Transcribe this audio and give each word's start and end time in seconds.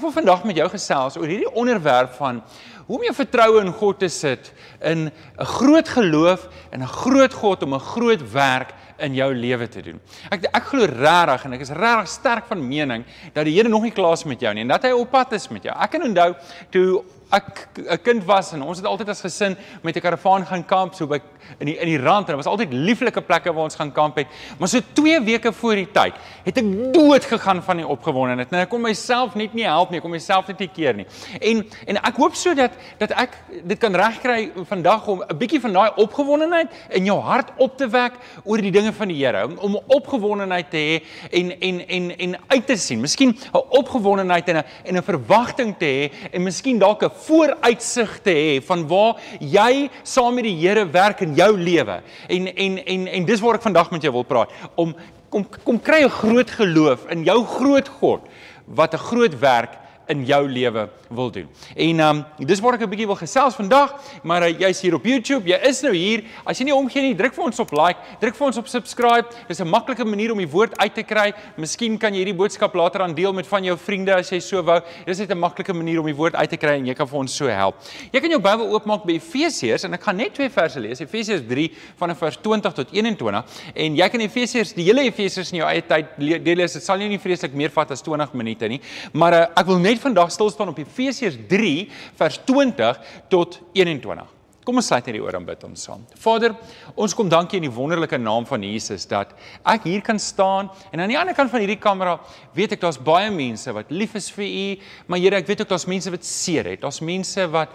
Ek 0.00 0.06
wil 0.06 0.14
vandag 0.16 0.46
met 0.48 0.56
jou 0.56 0.64
gesels 0.72 1.18
oor 1.20 1.28
hierdie 1.28 1.50
onderwerp 1.60 2.14
van 2.16 2.38
hoe 2.86 2.96
om 2.96 3.02
jou 3.04 3.12
vertroue 3.18 3.58
in 3.60 3.72
God 3.76 3.98
te 4.00 4.08
sit 4.08 4.46
in 4.80 5.10
'n 5.12 5.44
groot 5.44 5.88
geloof 5.88 6.48
en 6.72 6.80
'n 6.80 6.88
groot 6.88 7.34
God 7.34 7.62
om 7.62 7.74
'n 7.74 7.80
groot 7.80 8.22
werk 8.32 8.72
in 8.98 9.14
jou 9.14 9.34
lewe 9.34 9.68
te 9.68 9.82
doen. 9.82 10.00
Ek 10.30 10.48
ek 10.54 10.64
glo 10.64 10.86
regtig 10.86 11.44
en 11.44 11.52
ek 11.52 11.60
is 11.60 11.68
regtig 11.68 12.08
sterk 12.08 12.46
van 12.48 12.68
mening 12.68 13.04
dat 13.34 13.44
die 13.44 13.54
Here 13.54 13.68
nog 13.68 13.82
nie 13.82 13.92
klaar 13.92 14.12
is 14.12 14.24
met 14.24 14.40
jou 14.40 14.54
nie 14.54 14.62
en 14.62 14.68
dat 14.68 14.82
hy 14.82 14.90
op 14.90 15.10
pad 15.10 15.32
is 15.32 15.48
met 15.48 15.62
jou. 15.62 15.76
Ek 15.76 15.90
kan 15.90 16.02
onthou 16.02 16.34
toe 16.70 17.04
ek 17.30 17.68
'n 17.76 18.02
kind 18.02 18.24
was 18.24 18.52
en 18.52 18.62
ons 18.62 18.78
het 18.78 18.86
altyd 18.86 19.08
as 19.08 19.20
gesin 19.20 19.56
met 19.82 19.96
'n 19.96 20.00
karavaan 20.00 20.46
gaan 20.46 20.64
kamp 20.64 20.94
so 20.94 21.06
by 21.06 21.20
in 21.58 21.66
die 21.66 21.76
in 21.78 21.86
die 21.86 21.98
rand 21.98 22.28
en 22.28 22.36
dit 22.36 22.44
was 22.44 22.46
altyd 22.46 22.72
lieflike 22.72 23.20
plekke 23.20 23.52
waar 23.52 23.64
ons 23.64 23.74
gaan 23.74 23.92
kamp 23.92 24.16
het. 24.16 24.26
Maar 24.58 24.68
so 24.68 24.80
2 24.92 25.20
weke 25.20 25.52
voor 25.52 25.74
die 25.74 25.88
tyd 25.92 26.14
het 26.44 26.58
ek 26.58 26.92
dood 26.92 27.24
gegaan 27.24 27.62
van 27.62 27.76
die 27.76 27.86
opgewondenheid. 27.86 28.50
Nou 28.50 28.62
ek 28.62 28.68
kon 28.68 28.82
myself 28.82 29.34
net 29.34 29.54
nie 29.54 29.64
help 29.64 29.90
nie, 29.90 29.98
ek 29.98 30.02
kon 30.02 30.10
myself 30.10 30.48
net 30.48 30.58
nie 30.58 30.68
keer 30.68 30.94
nie. 30.94 31.06
En 31.40 31.64
en 31.86 31.96
ek 31.96 32.16
hoop 32.16 32.34
so 32.34 32.54
dat 32.54 32.70
dat 32.98 33.10
ek 33.10 33.36
dit 33.64 33.78
kan 33.78 33.94
regkry 33.94 34.50
vandag 34.68 35.06
om 35.06 35.22
'n 35.22 35.38
bietjie 35.38 35.60
van 35.60 35.72
daai 35.72 35.90
opgewondenheid 35.96 36.68
in 36.90 37.04
jou 37.04 37.20
hart 37.20 37.50
op 37.56 37.76
te 37.76 37.88
wek 37.88 38.12
oor 38.44 38.58
die 38.58 38.70
dinge 38.70 38.92
van 38.92 39.08
die 39.08 39.20
Here, 39.20 39.44
om, 39.44 39.58
om 39.58 39.78
opgewondenheid 39.86 40.70
te 40.70 40.76
hê 40.76 41.02
en 41.30 41.50
en 41.60 41.80
en 41.88 42.10
en 42.18 42.36
uit 42.48 42.66
te 42.66 42.76
sien. 42.76 43.00
Miskien 43.00 43.36
'n 43.52 43.62
opgewondenheid 43.68 44.48
en 44.48 44.56
'n 44.56 44.64
en 44.84 44.96
'n 44.96 45.02
verwagting 45.02 45.76
te 45.78 45.84
hê 45.84 46.30
en 46.32 46.42
miskien 46.42 46.78
dalk 46.78 47.02
'n 47.02 47.10
vooruitsig 47.26 48.18
te 48.22 48.34
hê 48.34 48.60
van 48.66 48.86
waar 48.88 49.16
jy 49.38 49.88
saam 50.02 50.34
met 50.34 50.44
die 50.44 50.56
Here 50.60 50.86
werk 50.90 51.20
in 51.20 51.34
jou 51.34 51.52
lewe. 51.58 52.00
En 52.28 52.46
en 52.54 52.78
en 52.84 53.06
en 53.06 53.24
dis 53.24 53.40
waar 53.40 53.58
ek 53.60 53.68
vandag 53.68 53.90
met 53.90 54.02
jou 54.02 54.12
wil 54.12 54.28
praat 54.28 54.50
om 54.74 54.94
kom 55.30 55.46
kom 55.64 55.80
kry 55.80 56.04
'n 56.04 56.10
groot 56.10 56.50
geloof 56.50 57.06
in 57.10 57.24
jou 57.24 57.44
groot 57.44 57.88
God 57.88 58.20
wat 58.66 58.94
'n 58.94 59.06
groot 59.10 59.38
werk 59.38 59.79
in 60.10 60.24
jou 60.26 60.42
lewe 60.48 60.88
wil 61.10 61.30
doen. 61.30 61.48
En 61.74 62.00
um, 62.00 62.24
dis 62.38 62.60
waar 62.60 62.74
ek 62.74 62.82
'n 62.86 62.90
bietjie 62.90 63.06
wil 63.06 63.18
gesels 63.18 63.54
vandag, 63.54 63.94
maar 64.22 64.42
uh, 64.42 64.58
jy's 64.58 64.80
hier 64.80 64.94
op 64.94 65.04
YouTube, 65.04 65.48
jy 65.48 65.58
is 65.66 65.80
nou 65.82 65.94
hier. 65.94 66.24
As 66.44 66.58
jy 66.58 66.64
nie 66.64 66.74
omgee 66.74 67.02
nie, 67.02 67.14
druk 67.14 67.34
vir 67.34 67.44
ons 67.44 67.58
op 67.58 67.72
like, 67.72 67.98
druk 68.20 68.36
vir 68.36 68.46
ons 68.46 68.58
op 68.58 68.68
subscribe. 68.68 69.26
Dis 69.48 69.60
'n 69.60 69.68
maklike 69.68 70.04
manier 70.04 70.32
om 70.32 70.38
die 70.38 70.48
woord 70.48 70.78
uit 70.78 70.94
te 70.94 71.02
kry. 71.02 71.32
Miskien 71.56 71.98
kan 71.98 72.12
jy 72.12 72.24
hierdie 72.24 72.36
boodskap 72.36 72.74
later 72.74 73.02
aan 73.02 73.14
deel 73.14 73.32
met 73.32 73.46
van 73.46 73.64
jou 73.64 73.76
vriende 73.76 74.14
as 74.14 74.30
jy 74.30 74.40
so 74.40 74.62
wou. 74.62 74.80
Dis 75.06 75.18
net 75.18 75.30
'n 75.30 75.38
maklike 75.38 75.72
manier 75.72 76.00
om 76.00 76.06
die 76.06 76.14
woord 76.14 76.34
uit 76.34 76.50
te 76.50 76.56
kry 76.56 76.78
en 76.78 76.86
jy 76.86 76.94
kan 76.94 77.06
vir 77.08 77.18
ons 77.18 77.36
so 77.36 77.46
help. 77.46 77.76
Jy 78.12 78.20
kan 78.20 78.30
jou 78.30 78.40
Bybel 78.40 78.72
oopmaak 78.72 79.04
by 79.04 79.12
Efesiërs 79.12 79.84
en 79.84 79.94
ek 79.94 80.02
gaan 80.02 80.16
net 80.16 80.34
twee 80.34 80.48
verse 80.48 80.80
lees. 80.80 81.00
Efesiërs 81.00 81.42
3 81.48 81.70
van 81.96 82.16
vers 82.16 82.36
20 82.36 82.72
tot 82.72 82.88
21 82.92 83.44
en 83.74 83.96
jy 83.96 84.08
kan 84.08 84.20
Efesiërs 84.20 84.74
die 84.74 84.84
hele 84.84 85.02
Efesiërs 85.02 85.52
in 85.52 85.58
jou 85.58 85.68
eie 85.68 85.82
tyd 85.82 86.06
lees. 86.18 86.72
Dit 86.72 86.82
sal 86.82 86.98
nie 86.98 87.18
vreeslik 87.18 87.54
meer 87.54 87.70
vat 87.70 87.90
as 87.90 88.02
20 88.02 88.32
minute 88.34 88.68
nie, 88.68 88.80
maar 89.12 89.32
uh, 89.32 89.46
ek 89.56 89.66
wil 89.66 89.78
net 89.78 89.99
vandag 90.00 90.32
stil 90.34 90.50
staan 90.50 90.72
op 90.72 90.78
Efesiërs 90.82 91.38
3 91.48 91.88
vers 92.18 92.40
20 92.48 93.00
tot 93.32 93.60
21. 93.72 94.28
Kom 94.60 94.76
ons 94.76 94.90
sluit 94.90 95.06
hierdie 95.08 95.22
oor 95.24 95.34
en 95.38 95.46
bid 95.48 95.62
ons 95.64 95.82
saam. 95.86 96.02
Vader, 96.20 96.52
ons 96.92 97.14
kom 97.16 97.30
dankie 97.32 97.56
in 97.56 97.64
die 97.64 97.72
wonderlike 97.72 98.18
naam 98.20 98.44
van 98.46 98.62
Jesus 98.66 99.06
dat 99.08 99.32
ek 99.72 99.86
hier 99.88 100.02
kan 100.04 100.20
staan 100.20 100.68
en 100.92 101.00
aan 101.00 101.10
die 101.10 101.16
ander 101.18 101.34
kant 101.34 101.50
van 101.50 101.64
hierdie 101.64 101.78
kamera 101.80 102.18
weet 102.54 102.76
ek 102.76 102.82
daar's 102.82 103.00
baie 103.00 103.30
mense 103.32 103.72
wat 103.72 103.88
lief 103.90 104.18
is 104.20 104.28
vir 104.36 104.44
U, 104.46 104.66
maar 105.08 105.22
Here, 105.22 105.40
ek 105.40 105.48
weet 105.48 105.64
ook 105.64 105.72
daar's 105.72 105.88
mense 105.88 106.12
wat 106.12 106.28
seer 106.28 106.68
het. 106.74 106.84
Daar's 106.84 107.00
mense 107.00 107.46
wat 107.50 107.72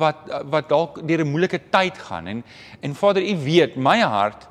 wat 0.00 0.30
wat 0.54 0.70
dalk 0.70 1.02
deur 1.02 1.24
'n 1.24 1.32
moeilike 1.32 1.58
tyd 1.74 1.98
gaan 1.98 2.28
en 2.28 2.44
en 2.82 2.94
Vader, 2.94 3.22
U 3.22 3.34
weet 3.44 3.76
my 3.76 3.98
hart 4.00 4.46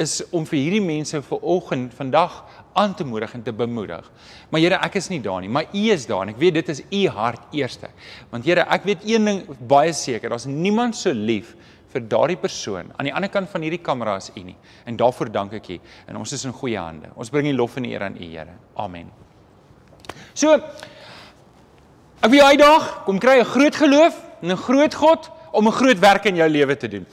is 0.00 0.20
om 0.32 0.46
vir 0.48 0.58
hierdie 0.58 0.84
mense 0.84 1.20
vanoggend 1.22 1.94
vandag 1.96 2.42
aan 2.72 2.94
te 2.94 3.04
moedig 3.04 3.34
en 3.34 3.42
te 3.42 3.52
bemoedig. 3.52 4.10
Maar 4.50 4.60
Here, 4.60 4.78
ek 4.84 4.94
is 5.00 5.08
nie 5.08 5.20
daar 5.20 5.40
nie, 5.40 5.48
maar 5.48 5.66
U 5.72 5.84
is 5.90 6.06
daar 6.06 6.22
en 6.22 6.34
ek 6.34 6.38
weet 6.38 6.54
dit 6.54 6.68
is 6.68 6.82
U 6.90 7.02
hart 7.08 7.54
eerste. 7.56 7.90
Want 8.30 8.44
Here, 8.44 8.66
ek 8.68 8.84
weet 8.84 9.04
een 9.04 9.24
ding 9.24 9.42
baie 9.68 9.92
seker, 9.92 10.30
daar's 10.30 10.46
niemand 10.46 10.96
so 10.96 11.12
lief 11.12 11.56
vir 11.90 12.06
daardie 12.06 12.38
persoon 12.38 12.92
aan 12.96 13.08
die 13.08 13.14
ander 13.14 13.30
kant 13.30 13.50
van 13.50 13.62
hierdie 13.66 13.82
kamera 13.82 14.14
as 14.20 14.30
U 14.36 14.42
nie. 14.42 14.56
En 14.86 14.96
daarvoor 14.96 15.32
dank 15.32 15.52
ek 15.58 15.68
U 15.68 15.80
en 16.06 16.16
ons 16.16 16.32
is 16.32 16.44
in 16.44 16.52
goeie 16.52 16.78
hande. 16.78 17.10
Ons 17.16 17.30
bring 17.30 17.50
die 17.50 17.56
lof 17.56 17.76
en 17.76 17.88
die 17.88 17.92
eer 17.96 18.06
aan 18.06 18.16
U, 18.20 18.30
Here. 18.30 18.54
Amen. 18.76 19.10
So 20.34 20.56
Ek 22.20 22.28
wil 22.28 22.42
uitdaag, 22.44 22.88
kom 23.06 23.18
kry 23.18 23.38
'n 23.40 23.48
groot 23.48 23.74
geloof 23.74 24.14
en 24.42 24.52
'n 24.52 24.56
groot 24.56 24.94
God 24.94 25.30
om 25.52 25.66
'n 25.66 25.72
groot 25.72 25.98
werk 25.98 26.24
in 26.26 26.36
jou 26.36 26.48
lewe 26.48 26.76
te 26.76 26.88
doen. 26.88 27.06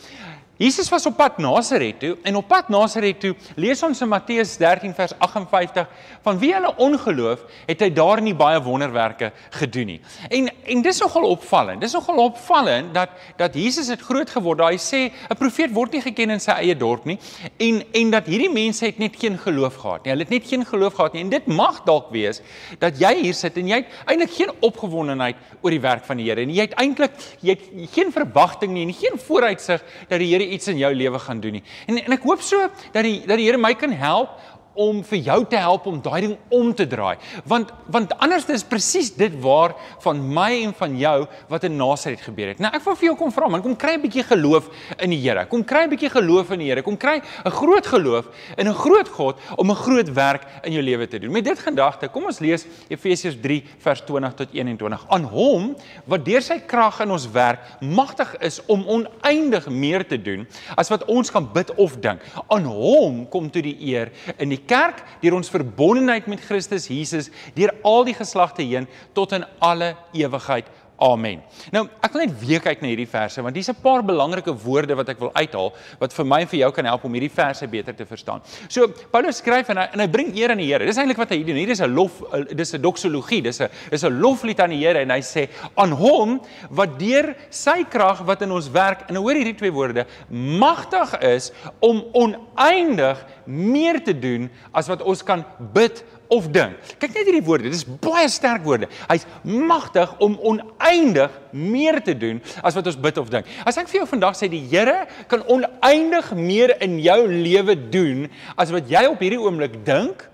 Jesus 0.57 0.90
was 0.90 1.06
op 1.06 1.18
pad 1.18 1.38
Nasaret 1.38 2.00
toe 2.01 2.16
en 2.25 2.35
op 2.40 2.47
pad 2.50 2.69
Nasaret 2.73 3.19
toe 3.22 3.35
lees 3.62 3.84
ons 3.85 4.00
in 4.01 4.09
Matteus 4.09 4.56
13 4.57 4.94
vers 4.97 5.13
58 5.22 5.85
van 6.25 6.40
wie 6.41 6.50
hulle 6.56 6.72
ongeloof 6.81 7.44
het 7.68 7.84
hy 7.85 7.90
daar 7.94 8.22
nie 8.25 8.34
baie 8.38 8.57
wonderwerke 8.66 9.29
gedoen 9.59 9.94
nie. 9.94 10.00
En 10.34 10.50
en 10.50 10.81
dis 10.81 11.01
nogal 11.03 11.28
opvallend. 11.29 11.81
Dis 11.81 11.94
nogal 11.94 12.23
opvallend 12.25 12.90
dat 12.95 13.13
dat 13.38 13.53
Jesus 13.56 13.91
het 13.94 14.01
groot 14.01 14.29
geword. 14.34 14.63
Hy 14.66 14.79
sê 14.81 15.12
'n 15.29 15.38
profeet 15.38 15.73
word 15.73 15.94
nie 15.94 16.01
geken 16.01 16.34
in 16.34 16.40
sy 16.40 16.51
eie 16.51 16.75
dorp 16.75 17.06
nie 17.06 17.19
en 17.59 17.84
en 17.94 18.12
dat 18.12 18.25
hierdie 18.25 18.50
mense 18.50 18.85
het 18.85 18.97
net 18.97 19.16
geen 19.16 19.38
geloof 19.38 19.75
gehad 19.75 20.06
nie. 20.06 20.12
Hulle 20.12 20.24
het 20.24 20.34
net 20.34 20.47
geen 20.47 20.66
geloof 20.66 20.94
gehad 20.94 21.13
nie 21.13 21.22
en 21.22 21.29
dit 21.29 21.47
mag 21.47 21.84
dalk 21.85 22.09
wees 22.12 22.41
dat 22.79 23.00
jy 23.00 23.13
hier 23.22 23.34
sit 23.34 23.57
en 23.57 23.68
jy 23.68 23.75
het 23.75 23.88
eintlik 24.06 24.34
geen 24.34 24.51
opgewondenheid 24.62 25.35
oor 25.62 25.72
die 25.72 25.81
werk 25.81 26.06
van 26.06 26.18
die 26.18 26.25
Here 26.28 26.41
en 26.41 26.50
jy 26.50 26.62
het 26.62 26.74
eintlik 26.74 27.12
jy 27.41 27.50
het 27.56 27.94
geen 27.94 28.12
verwagting 28.12 28.74
nie 28.74 28.85
en 28.88 28.94
geen 28.94 29.19
vooruitsig 29.19 29.84
dat 30.09 30.19
die 30.19 30.34
Here 30.34 30.47
iets 30.47 30.68
in 30.68 30.78
jou 30.78 30.94
lewe 30.96 31.19
gaan 31.19 31.40
doen 31.40 31.59
nie. 31.59 31.63
En 31.88 31.97
en 32.03 32.16
ek 32.18 32.24
hoop 32.24 32.41
so 32.41 32.69
dat 32.91 33.03
die 33.03 33.19
dat 33.25 33.38
die 33.38 33.47
Here 33.47 33.58
my 33.58 33.74
kan 33.75 33.91
help 33.91 34.40
om 34.77 35.01
vir 35.09 35.19
jou 35.25 35.39
te 35.49 35.57
help 35.59 35.88
om 35.89 35.99
daai 36.01 36.21
ding 36.27 36.35
om 36.53 36.73
te 36.75 36.88
draai. 36.88 37.17
Want 37.49 37.73
want 37.93 38.13
anders 38.21 38.45
is 38.53 38.65
presies 38.67 39.09
dit 39.15 39.33
waar 39.41 39.73
van 40.03 40.19
my 40.33 40.49
en 40.65 40.73
van 40.77 40.97
jou 40.99 41.17
wat 41.49 41.65
in 41.67 41.77
Nasaret 41.79 42.21
gebeur 42.21 42.51
het. 42.53 42.61
Nou 42.63 42.71
ek 42.75 42.83
wil 42.85 42.97
vir 42.99 43.09
jou 43.09 43.15
kom 43.19 43.33
vra 43.33 43.49
man, 43.49 43.63
kom 43.63 43.75
kry 43.75 43.95
'n 43.97 44.01
bietjie 44.01 44.23
geloof 44.23 44.69
in 44.99 45.09
die 45.09 45.21
Here. 45.21 45.45
Kom 45.45 45.63
kry 45.63 45.83
'n 45.83 45.89
bietjie 45.89 46.09
geloof 46.09 46.51
in 46.51 46.59
die 46.59 46.69
Here. 46.69 46.81
Kom 46.81 46.97
kry 46.97 47.21
'n 47.45 47.51
groot 47.51 47.88
geloof 47.88 48.25
in 48.57 48.67
'n 48.67 48.73
groot 48.73 49.09
God 49.09 49.35
om 49.57 49.71
'n 49.71 49.75
groot 49.75 50.13
werk 50.13 50.43
in 50.63 50.73
jou 50.73 50.83
lewe 50.83 51.07
te 51.07 51.19
doen. 51.19 51.31
Met 51.31 51.45
dit 51.45 51.59
gedagte, 51.59 52.07
kom 52.09 52.25
ons 52.25 52.39
lees 52.39 52.65
Efesiërs 52.89 53.38
3 53.41 53.63
vers 53.79 54.01
20 54.01 54.33
tot 54.33 54.49
21. 54.51 55.05
Aan 55.09 55.23
hom 55.23 55.75
wat 56.05 56.25
deur 56.25 56.41
sy 56.41 56.59
krag 56.59 56.99
in 56.99 57.11
ons 57.11 57.31
werk 57.31 57.59
magtig 57.81 58.35
is 58.39 58.61
om 58.67 58.85
oneindig 58.88 59.69
meer 59.69 60.07
te 60.07 60.21
doen 60.21 60.47
as 60.75 60.89
wat 60.89 61.05
ons 61.05 61.31
kan 61.31 61.47
bid 61.53 61.73
of 61.75 61.97
dink. 61.99 62.21
Aan 62.47 62.65
hom 62.65 63.27
kom 63.29 63.49
toe 63.49 63.61
die 63.61 63.77
eer 63.94 64.11
in 64.38 64.49
die 64.49 64.61
kerk 64.67 65.03
deur 65.22 65.38
ons 65.38 65.51
verbondenheid 65.51 66.28
met 66.28 66.44
Christus 66.44 66.89
Jesus 66.91 67.31
deur 67.55 67.73
al 67.88 68.05
die 68.07 68.17
geslagte 68.17 68.66
heen 68.66 68.88
tot 69.17 69.33
in 69.38 69.47
alle 69.63 69.95
ewigheid. 70.13 70.67
Amen. 70.97 71.44
Nou, 71.69 71.84
ek 72.02 72.16
wil 72.16 72.24
net 72.24 72.38
weer 72.41 72.62
kyk 72.63 72.80
na 72.81 72.90
hierdie 72.90 73.09
verse 73.09 73.41
want 73.46 73.56
hier's 73.56 73.69
'n 73.69 73.81
paar 73.84 74.02
belangrike 74.02 74.50
woorde 74.50 74.96
wat 74.97 75.09
ek 75.09 75.19
wil 75.19 75.31
uithaal 75.35 75.69
wat 76.00 76.13
vir 76.13 76.25
my 76.25 76.41
en 76.41 76.47
vir 76.47 76.59
jou 76.59 76.72
kan 76.72 76.85
help 76.85 77.03
om 77.06 77.13
hierdie 77.13 77.30
verse 77.30 77.68
beter 77.68 77.94
te 77.94 78.06
verstaan. 78.06 78.41
So, 78.68 78.88
Paulus 79.12 79.38
skryf 79.38 79.69
en 79.69 79.78
hy 79.78 79.88
en 79.94 80.00
hy 80.00 80.07
bring 80.07 80.34
eer 80.36 80.52
aan 80.52 80.57
die 80.57 80.66
Here. 80.66 80.86
Dis 80.86 80.97
eintlik 80.97 81.18
wat 81.18 81.30
hy 81.30 81.44
doen. 81.44 81.56
Hier 81.56 81.69
is 81.69 81.81
'n 81.81 81.94
lof 81.94 82.24
dis 82.50 82.74
'n 82.74 82.81
doxologie. 82.81 83.44
Dis 83.44 83.62
'n 83.62 83.69
dis 83.91 84.03
'n 84.03 84.19
loflied 84.19 84.59
aan 84.59 84.72
die 84.72 84.84
Here 84.84 85.00
en 85.00 85.12
hy 85.12 85.22
sê 85.22 85.50
aan 85.75 85.91
hom 85.91 86.41
wat 86.72 86.97
deur 86.97 87.36
sy 87.52 87.84
krag 87.84 88.25
wat 88.25 88.41
in 88.41 88.52
ons 88.52 88.69
werk 88.72 89.07
en 89.09 89.16
hoor 89.16 89.36
hierdie 89.36 89.56
twee 89.56 89.72
woorde 89.72 90.06
magtig 90.30 91.19
is 91.22 91.52
om 91.80 92.03
oneindig 92.13 93.24
meer 93.46 94.03
te 94.03 94.19
doen 94.19 94.50
as 94.74 94.88
wat 94.88 95.02
ons 95.02 95.24
kan 95.24 95.46
bid 95.74 96.03
of 96.33 96.49
dink. 96.51 96.77
Kyk 97.01 97.13
net 97.15 97.29
hierdie 97.29 97.43
woorde, 97.45 97.69
dit 97.69 97.77
is 97.77 97.85
baie 98.03 98.27
sterk 98.31 98.65
woorde. 98.67 98.89
Hy's 99.07 99.25
magtig 99.43 100.13
om 100.23 100.38
oneindig 100.41 101.33
meer 101.52 102.02
te 102.03 102.16
doen 102.18 102.41
as 102.63 102.75
wat 102.78 102.88
ons 102.88 103.00
bid 103.00 103.18
of 103.18 103.30
dink. 103.30 103.50
As 103.66 103.78
ek 103.78 103.90
vir 103.91 104.02
jou 104.02 104.08
vandag 104.09 104.38
sê 104.38 104.50
die 104.52 104.63
Here 104.68 105.06
kan 105.31 105.44
oneindig 105.48 106.31
meer 106.36 106.75
in 106.83 106.98
jou 107.00 107.19
lewe 107.27 107.75
doen 107.89 108.27
as 108.57 108.71
wat 108.74 108.89
jy 108.92 109.06
op 109.07 109.21
hierdie 109.24 109.42
oomblik 109.42 109.80
dink 109.88 110.25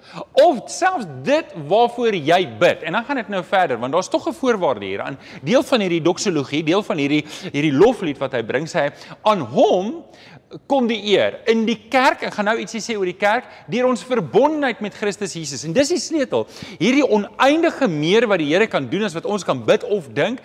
of 0.43 0.63
selfs 0.71 1.07
dit 1.25 1.55
waarvoor 1.69 2.15
jy 2.15 2.41
bid. 2.59 2.83
En 2.83 2.97
dan 2.97 3.05
gaan 3.07 3.21
dit 3.21 3.33
nou 3.33 3.43
verder 3.47 3.79
want 3.81 3.93
daar's 3.93 4.09
tog 4.09 4.27
'n 4.27 4.33
voorwaarde 4.33 4.85
hier 4.85 5.01
aan 5.01 5.17
deel 5.41 5.63
van 5.63 5.79
hierdie 5.79 6.01
doxologie, 6.01 6.63
deel 6.63 6.83
van 6.83 6.97
hierdie 6.97 7.25
hierdie 7.51 7.73
loflied 7.73 8.17
wat 8.17 8.33
hy 8.33 8.43
bring 8.43 8.67
sê 8.67 8.91
aan 9.23 9.39
hom 9.39 10.03
kom 10.69 10.87
die 10.89 10.99
eer 11.13 11.39
in 11.49 11.63
die 11.67 11.77
kerk. 11.91 12.23
Ek 12.27 12.35
gaan 12.37 12.49
nou 12.51 12.55
ietsie 12.61 12.81
sê 12.83 12.95
oor 12.97 13.09
die 13.09 13.17
kerk 13.17 13.47
deur 13.71 13.89
ons 13.89 14.05
verbondenheid 14.05 14.81
met 14.85 14.95
Christus 14.97 15.35
Jesus. 15.37 15.65
En 15.67 15.75
dis 15.75 15.93
die 15.95 16.01
sleutel. 16.01 16.45
Hierdie 16.81 17.05
oneindige 17.05 17.89
meer 17.91 18.27
wat 18.29 18.43
die 18.43 18.51
Here 18.53 18.67
kan 18.71 18.87
doen 18.91 19.07
as 19.07 19.15
wat 19.17 19.27
ons 19.29 19.45
kan 19.47 19.63
bid 19.65 19.85
of 19.87 20.09
dink, 20.13 20.41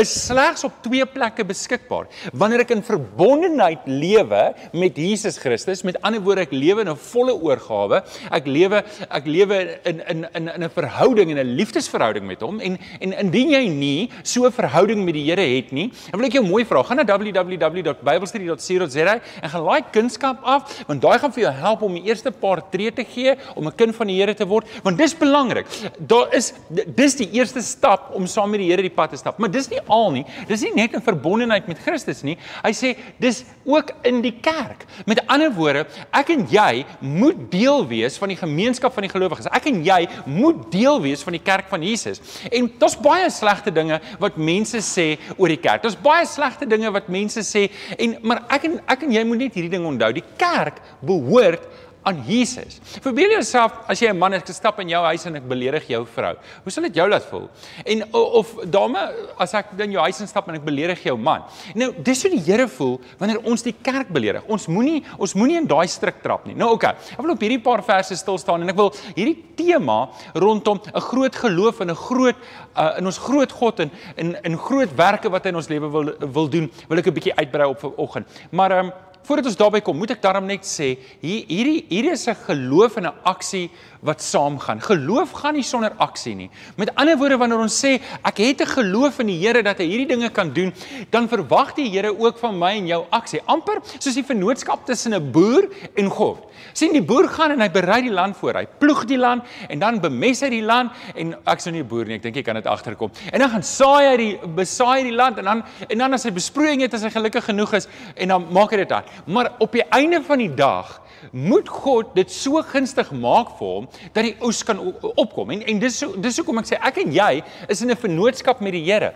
is 0.00 0.12
slegs 0.20 0.64
op 0.64 0.72
twee 0.84 1.06
plekke 1.06 1.44
beskikbaar. 1.48 2.06
Wanneer 2.32 2.60
ek 2.64 2.70
in 2.76 2.82
verbondenheid 2.86 3.78
lewe 3.86 4.54
met 4.72 4.96
Jesus 5.00 5.38
Christus, 5.40 5.82
met 5.86 6.00
ander 6.06 6.22
woorde 6.24 6.42
ek 6.46 6.52
lewe 6.52 6.80
in 6.84 6.90
'n 6.90 6.96
volle 6.96 7.34
oorgawe, 7.34 8.02
ek 8.30 8.46
lewe 8.46 8.84
ek 9.10 9.26
lewe 9.26 9.78
in 9.84 10.00
in 10.12 10.26
in 10.34 10.48
in 10.48 10.64
'n 10.64 10.70
verhouding 10.70 11.30
en 11.30 11.38
'n 11.38 11.56
liefdesverhouding 11.56 12.26
met 12.26 12.40
hom 12.40 12.60
en 12.60 12.78
en 13.00 13.12
indien 13.12 13.50
jy 13.50 13.68
nie 13.68 14.10
so 14.22 14.46
'n 14.46 14.52
verhouding 14.52 15.04
met 15.04 15.14
die 15.14 15.24
Here 15.30 15.56
het 15.56 15.72
nie, 15.72 15.92
dan 16.10 16.20
wil 16.20 16.26
ek 16.26 16.32
jou 16.32 16.44
mooi 16.44 16.64
vra, 16.64 16.82
gaan 16.82 16.96
na 16.96 17.04
www.biblestudy.co.za 17.04 19.20
en 19.42 19.50
gaan 19.50 19.62
laai 19.62 19.82
kunskap 19.92 20.38
af, 20.42 20.84
want 20.86 21.02
daai 21.02 21.18
gaan 21.18 21.32
vir 21.32 21.42
jou 21.42 21.52
help 21.52 21.82
om 21.82 21.94
die 21.94 22.04
eerste 22.08 22.30
paar 22.30 22.70
tree 22.70 22.90
te 22.90 23.04
gee 23.04 23.36
om 23.54 23.66
'n 23.66 23.74
kind 23.76 23.96
van 23.96 24.06
die 24.06 24.20
Here 24.20 24.34
te 24.34 24.46
word, 24.46 24.66
want 24.82 24.98
dis 24.98 25.14
belangrik. 25.14 25.66
Daar 25.98 26.34
is 26.34 26.52
dis 26.96 27.16
die 27.16 27.30
eerste 27.32 27.62
stap 27.62 28.10
om 28.14 28.26
saam 28.26 28.50
met 28.50 28.60
die 28.60 28.70
Here 28.70 28.82
die 28.82 28.90
pad 28.90 29.10
te 29.10 29.16
stap. 29.16 29.38
Maar 29.38 29.50
dis 29.50 29.68
nie 29.68 29.80
al 29.86 29.99
nie. 30.14 30.24
Dis 30.48 30.64
nie 30.66 30.72
net 30.76 30.94
in 30.96 31.04
verbondenheid 31.04 31.68
met 31.70 31.80
Christus 31.84 32.22
nie. 32.26 32.36
Hy 32.64 32.72
sê 32.76 32.94
dis 33.22 33.42
ook 33.68 33.92
in 34.08 34.22
die 34.24 34.34
kerk. 34.42 34.86
Met 35.10 35.22
ander 35.30 35.52
woorde, 35.54 35.84
ek 36.16 36.32
en 36.34 36.46
jy 36.50 36.84
moet 37.04 37.42
deel 37.52 37.84
wees 37.90 38.16
van 38.20 38.32
die 38.32 38.38
gemeenskap 38.40 38.94
van 38.96 39.06
die 39.06 39.12
gelowiges. 39.12 39.50
Ek 39.52 39.68
en 39.70 39.82
jy 39.86 40.00
moet 40.30 40.64
deel 40.72 41.00
wees 41.04 41.24
van 41.26 41.36
die 41.36 41.44
kerk 41.44 41.68
van 41.70 41.84
Jesus. 41.84 42.22
En 42.50 42.70
daar's 42.80 42.98
baie 43.00 43.28
slegte 43.34 43.72
dinge 43.74 44.00
wat 44.22 44.40
mense 44.40 44.80
sê 44.86 45.08
oor 45.36 45.52
die 45.52 45.60
kerk. 45.60 45.84
Daar's 45.84 45.98
baie 46.00 46.26
slegte 46.28 46.68
dinge 46.70 46.90
wat 46.94 47.12
mense 47.12 47.44
sê 47.46 47.68
en 47.98 48.16
maar 48.24 48.44
ek 48.52 48.66
en 48.68 48.80
ek 48.90 49.06
en 49.06 49.14
jy 49.14 49.24
moet 49.28 49.44
net 49.44 49.56
hierdie 49.58 49.72
ding 49.76 49.86
onthou. 49.86 50.12
Die 50.16 50.26
kerk 50.40 50.80
behoort 51.06 51.66
aan 52.02 52.22
Jesus. 52.26 52.78
Verbeel 53.04 53.34
jouself 53.36 53.72
as 53.88 54.00
jy 54.00 54.08
'n 54.08 54.18
man 54.18 54.32
is, 54.34 54.42
ek 54.42 54.54
stap 54.56 54.80
in 54.80 54.88
jou 54.88 55.02
huis 55.04 55.26
en 55.26 55.36
ek 55.36 55.48
beledig 55.48 55.86
jou 55.88 56.06
vrou. 56.06 56.34
Hoe 56.64 56.72
sal 56.72 56.84
dit 56.84 56.94
jou 56.94 57.08
laat 57.08 57.24
voel? 57.24 57.48
En 57.84 58.04
of 58.14 58.54
dame, 58.64 58.98
as 59.38 59.54
ek 59.54 59.66
in 59.78 59.92
jou 59.92 60.02
huis 60.02 60.20
instap 60.20 60.48
en 60.48 60.54
ek 60.54 60.64
beledig 60.64 61.02
jou 61.02 61.16
man. 61.16 61.42
Nou, 61.74 61.92
dis 62.02 62.22
hoe 62.22 62.30
die 62.30 62.40
Here 62.50 62.66
voel 62.68 63.00
wanneer 63.18 63.38
ons 63.44 63.62
die 63.62 63.74
kerk 63.82 64.08
beledig. 64.08 64.42
Ons 64.48 64.66
moenie 64.66 65.04
ons 65.18 65.34
moenie 65.34 65.58
in 65.58 65.66
daai 65.66 65.86
struik 65.86 66.22
trap 66.22 66.46
nie. 66.46 66.54
Nou 66.54 66.72
okay, 66.72 66.94
ek 67.12 67.20
wil 67.20 67.32
op 67.32 67.40
hierdie 67.40 67.62
paar 67.62 67.82
verse 67.82 68.16
stil 68.16 68.38
staan 68.38 68.62
en 68.62 68.68
ek 68.68 68.76
wil 68.76 68.92
hierdie 69.14 69.44
tema 69.56 70.08
rondom 70.34 70.80
'n 70.80 71.00
groot 71.00 71.34
geloof 71.36 71.80
en 71.80 71.90
'n 71.90 71.94
groot 71.94 72.36
uh, 72.76 72.98
in 72.98 73.06
ons 73.06 73.18
groot 73.18 73.52
God 73.52 73.80
en 73.80 73.90
in 74.16 74.36
in 74.44 74.56
groot 74.56 74.96
werke 74.96 75.30
wat 75.30 75.44
hy 75.44 75.48
in 75.50 75.56
ons 75.56 75.68
lewe 75.68 75.90
wil 75.90 76.14
wil 76.32 76.48
doen, 76.48 76.70
wil 76.88 76.98
ek 76.98 77.06
'n 77.06 77.14
bietjie 77.14 77.36
uitbrei 77.36 77.68
op 77.68 77.78
vanoggend. 77.78 78.26
Maar 78.50 78.70
ehm 78.70 78.86
um, 78.86 78.92
Voordat 79.22 79.46
ons 79.46 79.56
daarby 79.56 79.80
kom, 79.84 79.98
moet 80.00 80.10
ek 80.10 80.22
daarom 80.22 80.46
net 80.48 80.64
sê, 80.64 80.94
hier 81.20 81.44
hierdie 81.48 81.84
hier 81.90 82.12
is 82.12 82.26
'n 82.28 82.34
geloof 82.46 82.96
en 82.96 83.06
'n 83.06 83.14
aksie 83.24 83.70
wat 84.02 84.22
saamgaan. 84.22 84.80
Geloof 84.80 85.32
gaan 85.32 85.54
nie 85.54 85.62
sonder 85.62 85.92
aksie 86.00 86.34
nie. 86.34 86.50
Met 86.76 86.94
ander 86.94 87.18
woorde 87.18 87.36
wanneer 87.36 87.58
ons 87.58 87.84
sê 87.84 88.00
ek 88.24 88.38
het 88.38 88.60
'n 88.62 88.66
geloof 88.66 89.20
in 89.20 89.26
die 89.26 89.38
Here 89.40 89.62
dat 89.62 89.78
hy 89.78 89.84
hierdie 89.84 90.08
dinge 90.08 90.30
kan 90.30 90.52
doen, 90.52 90.72
dan 91.10 91.28
verwag 91.28 91.74
die 91.74 91.88
Here 91.90 92.18
ook 92.18 92.38
van 92.38 92.58
my 92.58 92.76
en 92.76 92.86
jou 92.86 93.04
aksie. 93.10 93.40
Amper 93.46 93.80
soos 93.98 94.14
die 94.14 94.24
vennootskap 94.24 94.86
tussen 94.86 95.14
'n 95.14 95.32
boer 95.32 95.68
en 95.96 96.08
God. 96.08 96.46
sien 96.72 96.92
die 96.92 97.02
boer 97.02 97.28
gaan 97.28 97.50
en 97.50 97.60
hy 97.60 97.68
berei 97.68 98.02
die 98.02 98.12
land 98.12 98.36
voor. 98.36 98.54
Hy 98.54 98.66
ploeg 98.78 99.06
die 99.06 99.18
land 99.18 99.44
en 99.68 99.78
dan 99.78 100.00
bemes 100.00 100.40
hy 100.40 100.50
die 100.50 100.62
land 100.62 100.92
en 101.14 101.34
ek 101.46 101.60
sou 101.60 101.72
nie 101.72 101.80
'n 101.82 101.88
boer 101.88 102.04
nie, 102.04 102.14
ek 102.14 102.22
dink 102.22 102.36
jy 102.36 102.42
kan 102.42 102.54
dit 102.54 102.66
agterkom. 102.66 103.10
En 103.32 103.40
dan 103.40 103.50
gaan 103.50 103.62
saai 103.62 104.10
hy 104.10 104.16
die 104.16 104.38
besaai 104.46 105.02
die 105.02 105.12
land 105.12 105.38
en 105.38 105.44
dan 105.44 105.64
en 105.88 105.98
dan 105.98 106.14
as 106.14 106.24
hy 106.24 106.30
besproeiing 106.30 106.80
het 106.82 106.94
as 106.94 107.02
hy 107.02 107.10
gelukkig 107.10 107.44
genoeg 107.44 107.74
is 107.74 107.88
en 108.16 108.28
dan 108.28 108.46
maak 108.52 108.70
hy 108.70 108.76
dit 108.76 108.92
aan. 108.92 109.04
Maar 109.26 109.52
op 109.58 109.72
die 109.72 109.84
einde 109.88 110.22
van 110.22 110.38
die 110.38 110.54
dag 110.54 111.00
moet 111.32 111.68
God 111.68 112.14
dit 112.14 112.32
so 112.32 112.62
gunstig 112.62 113.10
maak 113.12 113.56
vir 113.58 113.66
hom 113.66 113.88
dat 114.12 114.24
die 114.24 114.36
oes 114.42 114.62
kan 114.64 114.80
opkom. 115.14 115.50
En 115.50 115.64
en 115.66 115.82
dis 115.82 115.98
so 115.98 116.14
dis 116.20 116.36
hoekom 116.40 116.62
ek 116.62 116.70
sê 116.72 116.80
ek 116.80 117.02
en 117.04 117.12
jy 117.12 117.42
is 117.68 117.82
in 117.82 117.90
'n 117.90 117.96
vennootskap 117.96 118.60
met 118.60 118.72
die 118.72 118.84
Here. 118.84 119.12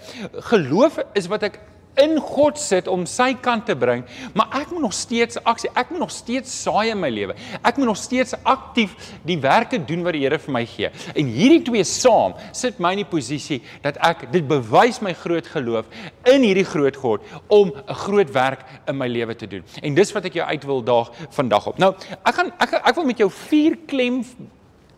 Geloof 0.51 0.99
is 1.15 1.27
wat 1.27 1.43
ek 1.43 1.61
in 2.01 2.19
God 2.19 2.59
sit 2.59 2.89
om 2.91 3.07
sy 3.07 3.33
kant 3.43 3.67
te 3.69 3.77
bring, 3.79 4.05
maar 4.35 4.51
ek 4.61 4.73
moet 4.75 4.85
nog 4.87 4.95
steeds 4.97 5.39
aksie, 5.47 5.71
ek 5.79 5.93
moet 5.93 6.03
nog 6.05 6.13
steeds 6.15 6.53
saai 6.65 6.91
in 6.93 7.01
my 7.01 7.11
lewe. 7.13 7.37
Ek 7.63 7.79
moet 7.79 7.91
nog 7.91 8.01
steeds 8.01 8.35
aktief 8.43 8.95
die 9.27 9.39
werke 9.43 9.79
doen 9.79 10.05
wat 10.07 10.17
die 10.17 10.25
Here 10.25 10.39
vir 10.41 10.55
my 10.57 10.65
gee. 10.69 10.91
En 11.15 11.31
hierdie 11.31 11.63
twee 11.67 11.85
saam 11.85 12.35
sit 12.57 12.81
my 12.83 12.95
in 12.97 13.03
die 13.03 13.11
posisie 13.11 13.61
dat 13.85 13.99
ek 14.05 14.27
dit 14.33 14.47
bewys 14.49 15.01
my 15.05 15.13
groot 15.19 15.47
geloof 15.53 15.91
in 16.31 16.47
hierdie 16.47 16.67
groot 16.67 16.97
God 16.97 17.23
om 17.49 17.73
'n 17.75 17.99
groot 18.05 18.31
werk 18.33 18.65
in 18.89 18.97
my 18.97 19.09
lewe 19.09 19.35
te 19.35 19.47
doen. 19.47 19.63
En 19.83 19.95
dis 19.95 20.13
wat 20.13 20.25
ek 20.25 20.35
jou 20.35 20.47
uit 20.47 20.65
wil 20.65 20.83
daag 20.83 21.11
vandag 21.31 21.67
op. 21.67 21.79
Nou, 21.79 21.95
ek 22.25 22.35
gaan 22.35 22.53
ek 22.59 22.73
ek 22.75 22.95
wil 22.95 23.05
met 23.05 23.19
jou 23.19 23.31
vier 23.31 23.77
klem 23.87 24.25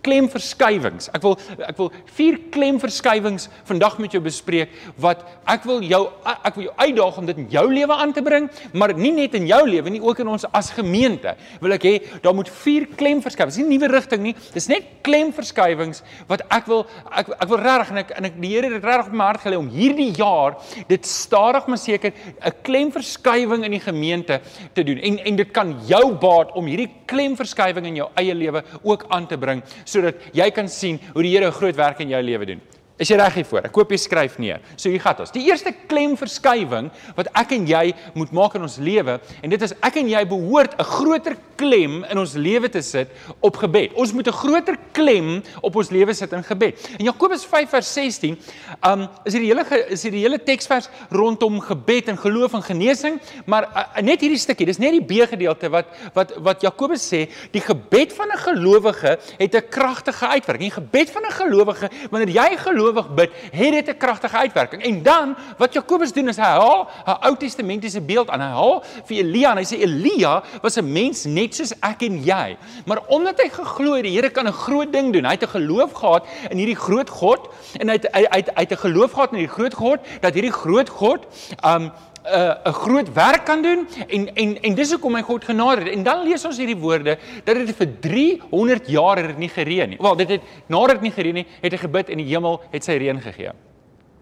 klemverskywings. 0.06 1.10
Ek 1.16 1.24
wil 1.24 1.36
ek 1.66 1.76
wil 1.80 1.90
vier 2.16 2.38
klemverskywings 2.54 3.48
vandag 3.68 3.98
met 4.02 4.14
jou 4.14 4.22
bespreek 4.24 4.72
wat 5.02 5.24
ek 5.50 5.66
wil 5.68 5.82
jou 5.84 6.02
ek 6.24 6.58
wil 6.58 6.68
jou 6.68 6.74
uitdaag 6.78 7.18
om 7.20 7.28
dit 7.28 7.42
in 7.42 7.48
jou 7.52 7.66
lewe 7.72 7.96
aan 7.96 8.14
te 8.16 8.22
bring, 8.24 8.48
maar 8.72 8.94
nie 8.96 9.12
net 9.16 9.34
in 9.38 9.48
jou 9.50 9.62
lewe 9.66 9.92
nie, 9.92 10.02
ook 10.02 10.22
in 10.22 10.30
ons 10.30 10.46
as 10.56 10.70
gemeente. 10.76 11.34
Wil 11.62 11.76
ek 11.76 11.86
hê 11.86 11.94
daar 12.24 12.36
moet 12.36 12.50
vier 12.62 12.86
klemverskywings, 12.98 13.58
nie 13.58 13.66
'n 13.66 13.74
nuwe 13.74 13.90
rigting 13.92 14.22
nie. 14.22 14.34
Dis 14.54 14.68
net 14.68 15.02
klemverskywings 15.02 16.02
wat 16.28 16.42
ek 16.50 16.66
wil 16.66 16.86
ek 17.10 17.28
ek 17.40 17.48
wil 17.48 17.58
regtig 17.58 17.90
en 17.90 17.98
ek 17.98 18.10
en 18.16 18.24
ek 18.24 18.40
die 18.40 18.54
Here 18.56 18.72
het 18.72 18.84
regtig 18.84 19.08
op 19.10 19.12
my 19.12 19.24
hart 19.24 19.42
gelê 19.42 19.58
om 19.58 19.68
hierdie 19.68 20.12
jaar 20.16 20.56
dit 20.88 21.06
stadig 21.06 21.66
maar 21.66 21.78
seker 21.78 22.12
'n 22.12 22.52
klemverskywing 22.62 23.64
in 23.64 23.72
die 23.72 23.80
gemeente 23.80 24.40
te 24.72 24.82
doen. 24.82 24.98
En 24.98 25.18
en 25.18 25.36
dit 25.36 25.50
kan 25.52 25.76
jou 25.86 26.14
baat 26.14 26.52
om 26.52 26.66
hierdie 26.66 26.90
klemverskywing 27.06 27.86
in 27.86 27.96
jou 27.96 28.08
eie 28.14 28.34
lewe 28.34 28.62
ook 28.82 29.06
aan 29.08 29.26
te 29.26 29.38
bring. 29.38 29.62
So 29.84 29.95
sodat 29.96 30.30
jy 30.36 30.48
kan 30.54 30.68
sien 30.68 31.00
hoe 31.12 31.22
die 31.24 31.32
Here 31.34 31.46
'n 31.48 31.58
groot 31.58 31.76
werk 31.76 32.00
in 32.00 32.12
jou 32.14 32.22
lewe 32.22 32.46
doen. 32.46 32.60
Is 32.96 33.10
jy 33.12 33.18
reg 33.20 33.34
hiervoor? 33.36 33.66
Ek 33.68 33.74
koop 33.76 33.90
jy 33.92 33.98
skryf 34.00 34.38
neer. 34.40 34.62
So 34.80 34.88
hier 34.88 35.02
gaan 35.04 35.18
ons. 35.20 35.32
Die 35.34 35.42
eerste 35.50 35.68
klemverskywing 35.90 36.88
wat 37.18 37.28
ek 37.36 37.52
en 37.52 37.66
jy 37.68 37.90
moet 38.16 38.30
maak 38.32 38.56
in 38.56 38.64
ons 38.64 38.78
lewe 38.80 39.18
en 39.20 39.52
dit 39.52 39.64
is 39.66 39.74
ek 39.84 39.98
en 40.00 40.08
jy 40.08 40.22
behoort 40.30 40.78
'n 40.80 40.88
groter 40.96 41.36
klem 41.56 42.04
in 42.04 42.18
ons 42.18 42.34
lewe 42.36 42.68
te 42.72 42.80
sit 42.80 43.12
op 43.44 43.56
gebed. 43.60 43.92
Ons 43.96 44.12
moet 44.12 44.28
'n 44.28 44.32
groter 44.32 44.76
klem 44.92 45.42
op 45.60 45.76
ons 45.76 45.90
lewe 45.90 46.14
sit 46.14 46.32
in 46.32 46.42
gebed. 46.42 46.74
In 46.98 47.04
Jakobus 47.04 47.44
5 47.44 47.68
vers 47.68 47.92
16, 47.92 48.38
um 48.82 49.08
is 49.24 49.32
hier 49.32 49.42
die 49.42 49.52
hele 49.52 49.64
is 49.90 50.02
hier 50.02 50.12
die 50.12 50.24
hele 50.24 50.38
teksvers 50.38 50.88
rondom 51.10 51.60
gebed 51.60 52.08
en 52.08 52.16
geloof 52.16 52.54
en 52.54 52.62
genesing, 52.62 53.20
maar 53.44 53.64
uh, 53.76 54.02
net 54.02 54.20
hierdie 54.20 54.38
stukkie, 54.38 54.66
dis 54.66 54.78
net 54.78 54.92
die 54.92 55.04
B 55.04 55.28
gedeelte 55.28 55.68
wat 55.68 55.86
wat 56.14 56.32
wat 56.38 56.62
Jakobus 56.62 57.12
sê, 57.12 57.28
die 57.52 57.60
gebed 57.60 58.12
van 58.12 58.28
'n 58.28 58.38
gelowige 58.38 59.18
het 59.38 59.54
'n 59.54 59.68
kragtige 59.68 60.26
uitwerking. 60.26 60.72
Die 60.72 60.82
gebed 60.82 61.10
van 61.10 61.22
'n 61.22 61.32
gelowige, 61.32 61.90
wanneer 62.10 62.28
jy 62.28 62.56
geloof 62.56 62.85
gelowig 62.86 63.14
bid, 63.14 63.30
het 63.50 63.72
dit 63.72 63.88
'n 63.88 63.98
kragtige 63.98 64.36
uitwerking. 64.36 64.82
En 64.82 65.02
dan 65.02 65.36
wat 65.58 65.72
Jakobus 65.72 66.12
doen 66.12 66.28
is 66.28 66.36
hy 66.36 66.42
haal 66.42 66.88
'n 67.06 67.16
Ou 67.20 67.36
Testamentiese 67.36 68.00
beeld 68.00 68.30
aan. 68.30 68.40
Hy 68.40 68.46
haal 68.46 68.84
vir 69.04 69.16
Elia 69.16 69.50
en 69.50 69.56
hy 69.56 69.64
sê 69.64 69.80
Elia 69.80 70.42
was 70.62 70.76
'n 70.76 70.92
mens 70.92 71.24
net 71.24 71.54
soos 71.54 71.72
ek 71.80 72.02
en 72.02 72.24
jy. 72.24 72.56
Maar 72.86 73.00
omdat 73.08 73.40
hy 73.40 73.48
geglo 73.48 73.94
het 73.94 74.02
die 74.02 74.12
Here 74.12 74.30
kan 74.30 74.46
'n 74.46 74.52
groot 74.52 74.92
ding 74.92 75.12
doen, 75.12 75.24
hy 75.24 75.30
het 75.30 75.42
'n 75.42 75.58
geloof 75.58 75.92
gehad 75.92 76.26
in 76.50 76.58
hierdie 76.58 76.76
groot 76.76 77.10
God 77.10 77.48
en 77.78 77.88
hy 77.88 77.94
het 77.94 78.06
hy 78.12 78.26
het, 78.30 78.50
hy 78.54 78.62
het 78.62 78.72
'n 78.72 78.76
geloof 78.76 79.12
gehad 79.12 79.32
in 79.32 79.38
hierdie 79.38 79.54
groot 79.54 79.74
God 79.74 79.98
dat 80.20 80.34
hierdie 80.34 80.52
groot 80.52 80.88
God 80.88 81.26
um 81.64 81.92
'n 82.26 82.38
uh, 82.38 82.70
'n 82.70 82.72
groot 82.72 83.12
werk 83.12 83.44
kan 83.44 83.62
doen 83.62 83.86
en 84.08 84.34
en 84.34 84.62
en 84.62 84.74
dis 84.74 84.90
hoekom 84.90 85.14
hy 85.14 85.22
God 85.22 85.44
genader 85.44 85.84
het. 85.84 85.92
En 85.92 86.02
dan 86.02 86.24
lees 86.26 86.44
ons 86.44 86.58
hierdie 86.58 86.76
woorde 86.76 87.18
dat 87.44 87.56
dit 87.56 87.76
vir 87.76 87.88
300 88.00 88.88
jaar 88.88 89.16
het 89.16 89.38
nie 89.38 89.48
gereën 89.48 89.88
nie. 89.88 89.98
Wel, 90.00 90.16
dit 90.16 90.28
het 90.28 90.42
nadat 90.66 90.98
dit 90.98 91.00
nie 91.00 91.12
gereën 91.12 91.34
nie, 91.34 91.46
het 91.62 91.72
hy 91.72 91.78
gebid 91.78 92.10
en 92.10 92.18
die 92.18 92.26
hemel 92.26 92.60
het 92.70 92.84
sy 92.84 92.98
reën 92.98 93.20
gegee. 93.20 93.52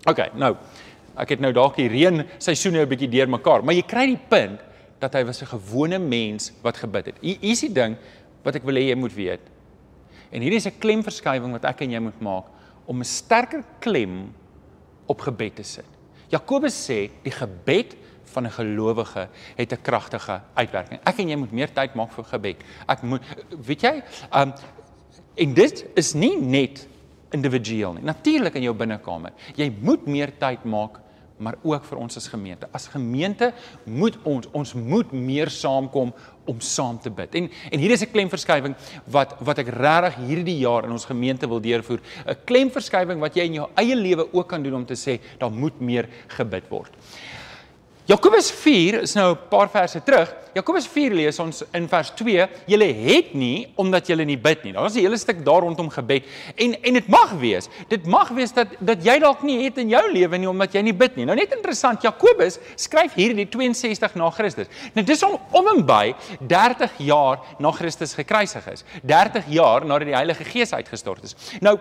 OK, 0.05 0.35
nou 0.35 0.57
ek 1.17 1.29
het 1.29 1.41
nou 1.41 1.53
dalk 1.53 1.77
die 1.77 1.89
reën 1.89 2.25
seisoene 2.39 2.83
'n 2.83 2.89
bietjie 2.89 3.09
deurmekaar, 3.09 3.65
maar 3.65 3.75
jy 3.75 3.83
kry 3.83 4.07
die 4.07 4.21
punt 4.29 4.61
dat 5.01 5.15
hy 5.15 5.25
was 5.25 5.43
'n 5.43 5.47
gewone 5.47 5.99
mens 5.99 6.53
wat 6.63 6.77
gebid 6.77 7.07
het. 7.07 7.17
Hier 7.21 7.39
is 7.41 7.61
die 7.61 7.73
ding 7.73 7.97
wat 8.43 8.57
ek 8.57 8.65
wil 8.65 8.75
hê 8.75 8.89
jy 8.89 8.97
moet 8.97 9.15
weet. 9.15 9.41
En 10.31 10.41
hierdie 10.41 10.61
is 10.61 10.67
'n 10.67 10.79
klemverskywing 10.79 11.53
wat 11.53 11.65
ek 11.65 11.81
en 11.81 11.91
jy 11.91 12.01
moet 12.01 12.21
maak 12.21 12.45
om 12.87 13.01
'n 13.01 13.05
sterker 13.05 13.65
klem 13.81 14.35
op 15.07 15.21
gebed 15.21 15.55
te 15.57 15.63
sit. 15.63 15.94
Jakobus 16.35 16.77
sê 16.87 17.11
die 17.25 17.35
gebed 17.35 17.97
van 18.35 18.47
'n 18.47 18.51
gelowige 18.51 19.29
het 19.57 19.73
'n 19.73 19.83
kragtige 19.83 20.41
uitwerking. 20.55 21.01
Ek 21.05 21.19
en 21.19 21.29
jy 21.29 21.37
moet 21.37 21.53
meer 21.53 21.73
tyd 21.73 21.95
maak 21.95 22.13
vir 22.13 22.25
gebed. 22.25 22.57
Ek 22.89 23.03
moet 23.03 23.23
weet 23.49 23.83
jy, 23.83 24.03
um 24.33 24.53
en 25.37 25.55
dit 25.55 25.85
is 25.95 26.15
nie 26.15 26.37
net 26.37 26.87
individueel 27.31 27.93
nie. 27.93 28.03
Natuurlik 28.03 28.55
in 28.55 28.63
jou 28.63 28.75
binnekamer. 28.75 29.33
Jy 29.57 29.73
moet 29.81 30.07
meer 30.07 30.33
tyd 30.39 30.65
maak 30.65 31.01
maar 31.37 31.57
ook 31.63 31.85
vir 31.85 31.99
ons 31.99 32.17
as 32.17 32.29
gemeente. 32.31 32.69
As 32.73 32.87
gemeente 32.93 33.53
moet 33.85 34.17
ons 34.23 34.49
ons 34.53 34.75
moet 34.75 35.13
meer 35.13 35.51
saamkom 35.51 36.13
om 36.45 36.61
saam 36.61 36.99
te 37.01 37.11
bid. 37.11 37.35
En 37.35 37.51
en 37.71 37.79
hier 37.79 37.91
is 37.91 38.03
'n 38.03 38.13
klemverskywing 38.13 38.75
wat 39.05 39.35
wat 39.41 39.59
ek 39.59 39.69
regtig 39.69 40.15
hierdie 40.27 40.59
jaar 40.59 40.85
in 40.85 40.93
ons 40.93 41.05
gemeente 41.05 41.49
wil 41.49 41.61
deurvoer. 41.61 42.01
'n 42.27 42.37
Klemverskywing 42.45 43.21
wat 43.21 43.35
jy 43.35 43.45
in 43.45 43.55
jou 43.55 43.69
eie 43.75 43.97
lewe 43.97 44.33
ook 44.33 44.49
kan 44.49 44.63
doen 44.63 44.75
om 44.75 44.87
te 44.87 44.95
sê 44.95 45.21
daar 45.39 45.53
moet 45.53 45.81
meer 45.81 46.09
gebid 46.29 46.69
word. 46.69 46.91
Jakobus 48.07 48.51
4 48.51 49.03
is 49.03 49.15
nou 49.15 49.33
'n 49.33 49.49
paar 49.49 49.69
verse 49.69 50.03
terug 50.03 50.44
Jakobus 50.55 50.87
4 50.87 51.15
lees 51.19 51.39
ons 51.43 51.65
in 51.75 51.89
vers 51.91 52.13
2, 52.15 52.45
julle 52.71 52.87
het 52.95 53.33
nie 53.35 53.67
omdat 53.81 54.07
julle 54.07 54.23
nie 54.29 54.37
bid 54.39 54.63
nie. 54.63 54.73
Daar's 54.73 54.95
'n 54.95 55.03
hele 55.03 55.19
stuk 55.19 55.45
daar 55.45 55.63
rondom 55.63 55.91
gebed. 55.91 56.25
En 56.55 56.77
en 56.83 56.93
dit 56.95 57.09
mag 57.09 57.33
wees. 57.41 57.69
Dit 57.89 58.07
mag 58.07 58.29
wees 58.29 58.53
dat 58.53 58.69
dat 58.79 59.05
jy 59.05 59.19
dalk 59.19 59.43
nie 59.43 59.65
het 59.65 59.79
in 59.79 59.89
jou 59.89 60.13
lewe 60.13 60.39
nie 60.39 60.49
omdat 60.49 60.73
jy 60.73 60.83
nie 60.83 60.93
bid 60.93 61.17
nie. 61.17 61.25
Nou 61.25 61.37
net 61.37 61.53
interessant, 61.53 62.03
Jakobus 62.03 62.59
skryf 62.77 63.15
hierdie 63.15 63.49
62 63.49 64.15
na 64.15 64.31
Christus. 64.31 64.67
Nou 64.95 65.05
dis 65.05 65.23
om 65.23 65.39
om 65.51 65.69
en 65.69 65.85
by 65.87 66.15
30 66.41 66.91
jaar 66.99 67.41
na 67.59 67.71
Christus 67.71 68.15
gekruisig 68.15 68.67
is. 68.73 68.85
30 69.03 69.45
jaar 69.49 69.85
nadat 69.85 70.07
die 70.07 70.15
Heilige 70.15 70.45
Gees 70.45 70.73
uitgestort 70.73 71.25
is. 71.25 71.35
Nou 71.61 71.79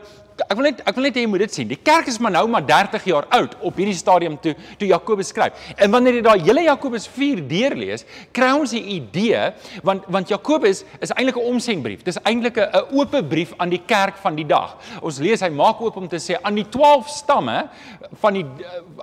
ek 0.49 0.55
wil 0.57 0.63
net 0.63 0.81
ek 0.87 0.95
wil 0.95 1.03
net 1.03 1.15
hê 1.15 1.21
jy 1.21 1.29
moet 1.29 1.43
dit 1.45 1.53
sien. 1.53 1.67
Die 1.67 1.77
kerk 1.77 2.07
is 2.07 2.17
maar 2.19 2.31
nou 2.31 2.47
maar 2.47 2.65
30 2.65 3.05
jaar 3.05 3.27
oud 3.29 3.55
op 3.61 3.75
hierdie 3.77 3.97
stadium 3.97 4.37
toe 4.41 4.55
toe 4.79 4.87
Jakobus 4.87 5.27
skryf. 5.27 5.53
En 5.77 5.91
wanneer 5.91 6.15
jy 6.15 6.23
daai 6.25 6.41
hele 6.41 6.65
Jakobus 6.65 7.07
4 7.07 7.43
deurlees, 7.47 8.05
kry 8.33 8.49
'n 8.71 8.87
idee 8.87 9.51
want 9.83 10.03
want 10.07 10.29
Jakobus 10.29 10.83
is 10.99 11.11
eintlik 11.11 11.35
'n 11.35 11.49
omsendbrief. 11.53 12.03
Dis 12.03 12.17
eintlik 12.23 12.57
'n 12.57 12.95
oop 12.95 13.11
brief 13.29 13.53
aan 13.57 13.69
die 13.69 13.81
kerk 13.85 14.17
van 14.17 14.35
die 14.35 14.45
dag. 14.45 14.77
Ons 15.01 15.19
lees 15.19 15.41
hy 15.41 15.49
maak 15.49 15.81
oop 15.81 15.95
om 15.95 16.07
te 16.07 16.19
sê 16.19 16.39
aan 16.41 16.55
die 16.55 16.69
12 16.69 17.07
stamme 17.07 17.69
van 18.21 18.33
die 18.33 18.45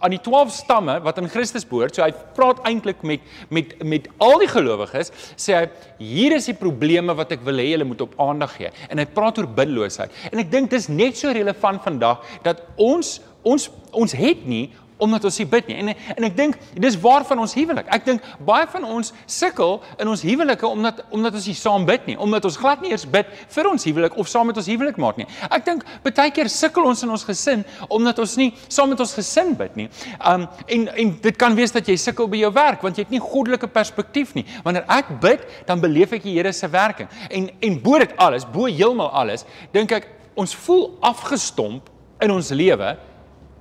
aan 0.00 0.10
die 0.10 0.20
12 0.20 0.50
stamme 0.50 1.00
wat 1.00 1.18
in 1.18 1.28
Christus 1.28 1.66
behoort. 1.66 1.94
So 1.94 2.02
hy 2.02 2.12
praat 2.34 2.62
eintlik 2.64 3.02
met 3.02 3.20
met 3.48 3.82
met 3.84 4.08
al 4.18 4.38
die 4.38 4.48
gelowiges, 4.48 5.12
sê 5.36 5.54
hy 5.54 5.70
hier 5.98 6.32
is 6.32 6.46
die 6.46 6.54
probleme 6.54 7.14
wat 7.14 7.32
ek 7.32 7.44
wil 7.44 7.58
hê 7.60 7.70
julle 7.70 7.84
moet 7.84 8.00
op 8.00 8.14
aandag 8.20 8.56
gee. 8.56 8.70
En 8.88 8.98
hy 8.98 9.04
praat 9.04 9.38
oor 9.38 9.46
bidloosheid. 9.46 10.10
En 10.32 10.38
ek 10.38 10.50
dink 10.50 10.70
dis 10.70 10.88
net 10.88 11.16
so 11.16 11.32
relevant 11.32 11.82
vandag 11.82 12.24
dat 12.42 12.62
ons 12.76 13.20
ons 13.42 13.70
ons 13.96 14.12
het 14.12 14.46
nie 14.46 14.70
omdat 15.00 15.24
ons 15.28 15.38
nie 15.40 15.46
bid 15.48 15.70
nie. 15.70 15.76
En 15.80 15.92
en 16.16 16.26
ek 16.28 16.36
dink 16.36 16.58
dis 16.80 16.96
waarvan 17.00 17.40
ons 17.42 17.54
huwelik. 17.56 17.88
Ek 17.92 18.04
dink 18.06 18.24
baie 18.46 18.66
van 18.70 18.84
ons 18.84 19.12
sukkel 19.30 19.78
in 20.00 20.10
ons 20.12 20.22
huwelike 20.26 20.66
omdat 20.68 21.02
omdat 21.10 21.38
ons 21.40 21.48
nie 21.50 21.56
saam 21.58 21.86
bid 21.88 22.06
nie, 22.10 22.16
omdat 22.20 22.46
ons 22.48 22.58
glad 22.60 22.84
nie 22.84 22.92
eers 22.92 23.06
bid 23.08 23.28
vir 23.54 23.70
ons 23.70 23.86
huwelik 23.88 24.16
of 24.20 24.30
saam 24.30 24.50
met 24.50 24.60
ons 24.60 24.70
huwelik 24.70 25.00
maak 25.00 25.20
nie. 25.20 25.28
Ek 25.50 25.64
dink 25.66 25.84
baie 26.06 26.30
keer 26.34 26.50
sukkel 26.52 26.86
ons 26.90 27.04
in 27.06 27.12
ons 27.12 27.26
gesin 27.26 27.64
omdat 27.88 28.20
ons 28.22 28.36
nie 28.40 28.50
saam 28.68 28.92
met 28.92 29.00
ons 29.00 29.14
gesin 29.16 29.54
bid 29.58 29.76
nie. 29.80 29.88
Um 30.20 30.46
en 30.66 30.88
en 31.04 31.14
dit 31.22 31.40
kan 31.40 31.56
wees 31.56 31.74
dat 31.74 31.88
jy 31.88 31.96
sukkel 32.00 32.28
by 32.30 32.44
jou 32.44 32.52
werk 32.54 32.84
want 32.86 32.98
jy 32.98 33.06
het 33.06 33.14
nie 33.14 33.22
goddelike 33.22 33.70
perspektief 33.72 34.34
nie. 34.36 34.46
Wanneer 34.64 34.86
ek 34.90 35.14
bid, 35.22 35.44
dan 35.66 35.82
beleef 35.82 36.12
ek 36.16 36.24
die 36.26 36.36
Here 36.40 36.52
se 36.52 36.68
werking. 36.70 37.08
En 37.30 37.50
en 37.60 37.78
bo 37.82 37.98
dit 37.98 38.12
alles, 38.16 38.46
bo 38.46 38.68
heeltemal 38.68 39.10
alles, 39.10 39.44
dink 39.74 39.92
ek 39.92 40.08
ons 40.38 40.54
voel 40.64 40.86
afgestomp 41.04 41.90
in 42.22 42.32
ons 42.32 42.50
lewe 42.54 42.94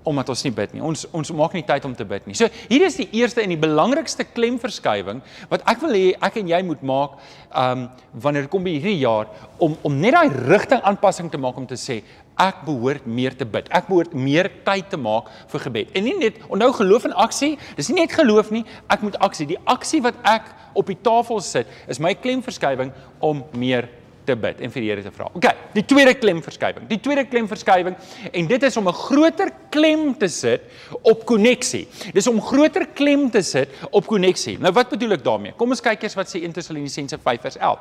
omdat 0.08 0.30
ons 0.32 0.44
nie 0.46 0.54
bid 0.56 0.74
nie. 0.74 0.84
Ons 0.86 1.06
ons 1.16 1.32
maak 1.36 1.56
nie 1.58 1.66
tyd 1.68 1.86
om 1.86 1.96
te 1.96 2.06
bid 2.08 2.28
nie. 2.28 2.38
So 2.38 2.48
hier 2.70 2.86
is 2.88 2.98
die 3.00 3.10
eerste 3.20 3.44
en 3.44 3.54
die 3.54 3.60
belangrikste 3.60 4.26
klemverskywing 4.28 5.22
wat 5.52 5.66
ek 5.70 5.84
wil 5.84 5.96
hê 5.98 6.14
ek 6.30 6.40
en 6.42 6.50
jy 6.52 6.62
moet 6.68 6.82
maak 6.86 7.20
um 7.50 7.88
wanneer 8.24 8.48
kom 8.52 8.64
by 8.66 8.78
hierdie 8.78 9.02
jaar 9.02 9.30
om 9.60 9.76
om 9.84 10.00
net 10.00 10.16
daai 10.16 10.36
rigting 10.50 10.82
aanpassing 10.88 11.32
te 11.32 11.42
maak 11.42 11.58
om 11.60 11.68
te 11.70 11.78
sê 11.80 12.02
ek 12.40 12.64
behoort 12.64 13.04
meer 13.04 13.36
te 13.36 13.46
bid. 13.46 13.68
Ek 13.76 13.90
behoort 13.90 14.16
meer 14.16 14.48
tyd 14.64 14.88
te 14.92 14.98
maak 14.98 15.28
vir 15.52 15.66
gebed. 15.66 15.92
En 15.98 16.06
nie 16.08 16.16
net 16.22 16.40
onthou 16.48 16.72
geloof 16.80 17.10
en 17.10 17.16
aksie, 17.26 17.58
dis 17.76 17.92
nie 17.92 18.00
net 18.00 18.16
geloof 18.16 18.54
nie, 18.56 18.64
ek 18.88 19.04
moet 19.04 19.20
aksie. 19.26 19.50
Die 19.50 19.60
aksie 19.68 20.00
wat 20.06 20.16
ek 20.24 20.48
op 20.80 20.88
die 20.88 20.98
tafel 21.04 21.44
sit 21.44 21.68
is 21.92 22.00
my 22.00 22.14
klemverskywing 22.16 22.94
om 23.20 23.44
meer 23.60 23.90
te 24.30 24.38
bid 24.40 24.62
en 24.64 24.74
vir 24.74 24.86
die 24.86 24.92
Here 24.92 25.06
te 25.06 25.14
vra. 25.14 25.30
OK, 25.38 25.48
die 25.76 25.86
tweede 25.90 26.16
klemverskywing. 26.20 26.88
Die 26.90 27.00
tweede 27.04 27.26
klemverskywing 27.30 27.98
en 28.32 28.50
dit 28.50 28.68
is 28.70 28.78
om 28.78 28.88
'n 28.90 29.00
groter 29.02 29.52
klem 29.70 30.14
te 30.18 30.28
sit 30.28 30.62
op 31.02 31.26
koneksie. 31.26 31.88
Dis 32.14 32.28
om 32.28 32.42
groter 32.42 32.88
klem 32.94 33.30
te 33.30 33.42
sit 33.42 33.70
op 33.92 34.08
koneksie. 34.08 34.58
Nou 34.60 34.74
wat 34.74 34.90
bedoel 34.90 35.18
ek 35.18 35.24
daarmee? 35.24 35.54
Kom 35.58 35.70
ons 35.70 35.82
kyk 35.82 36.04
eers 36.04 36.16
wat 36.16 36.28
sê 36.28 36.44
1 36.44 36.54
Tessalonisense 36.54 37.18
5 37.18 37.42
vers 37.42 37.58
11. 37.58 37.80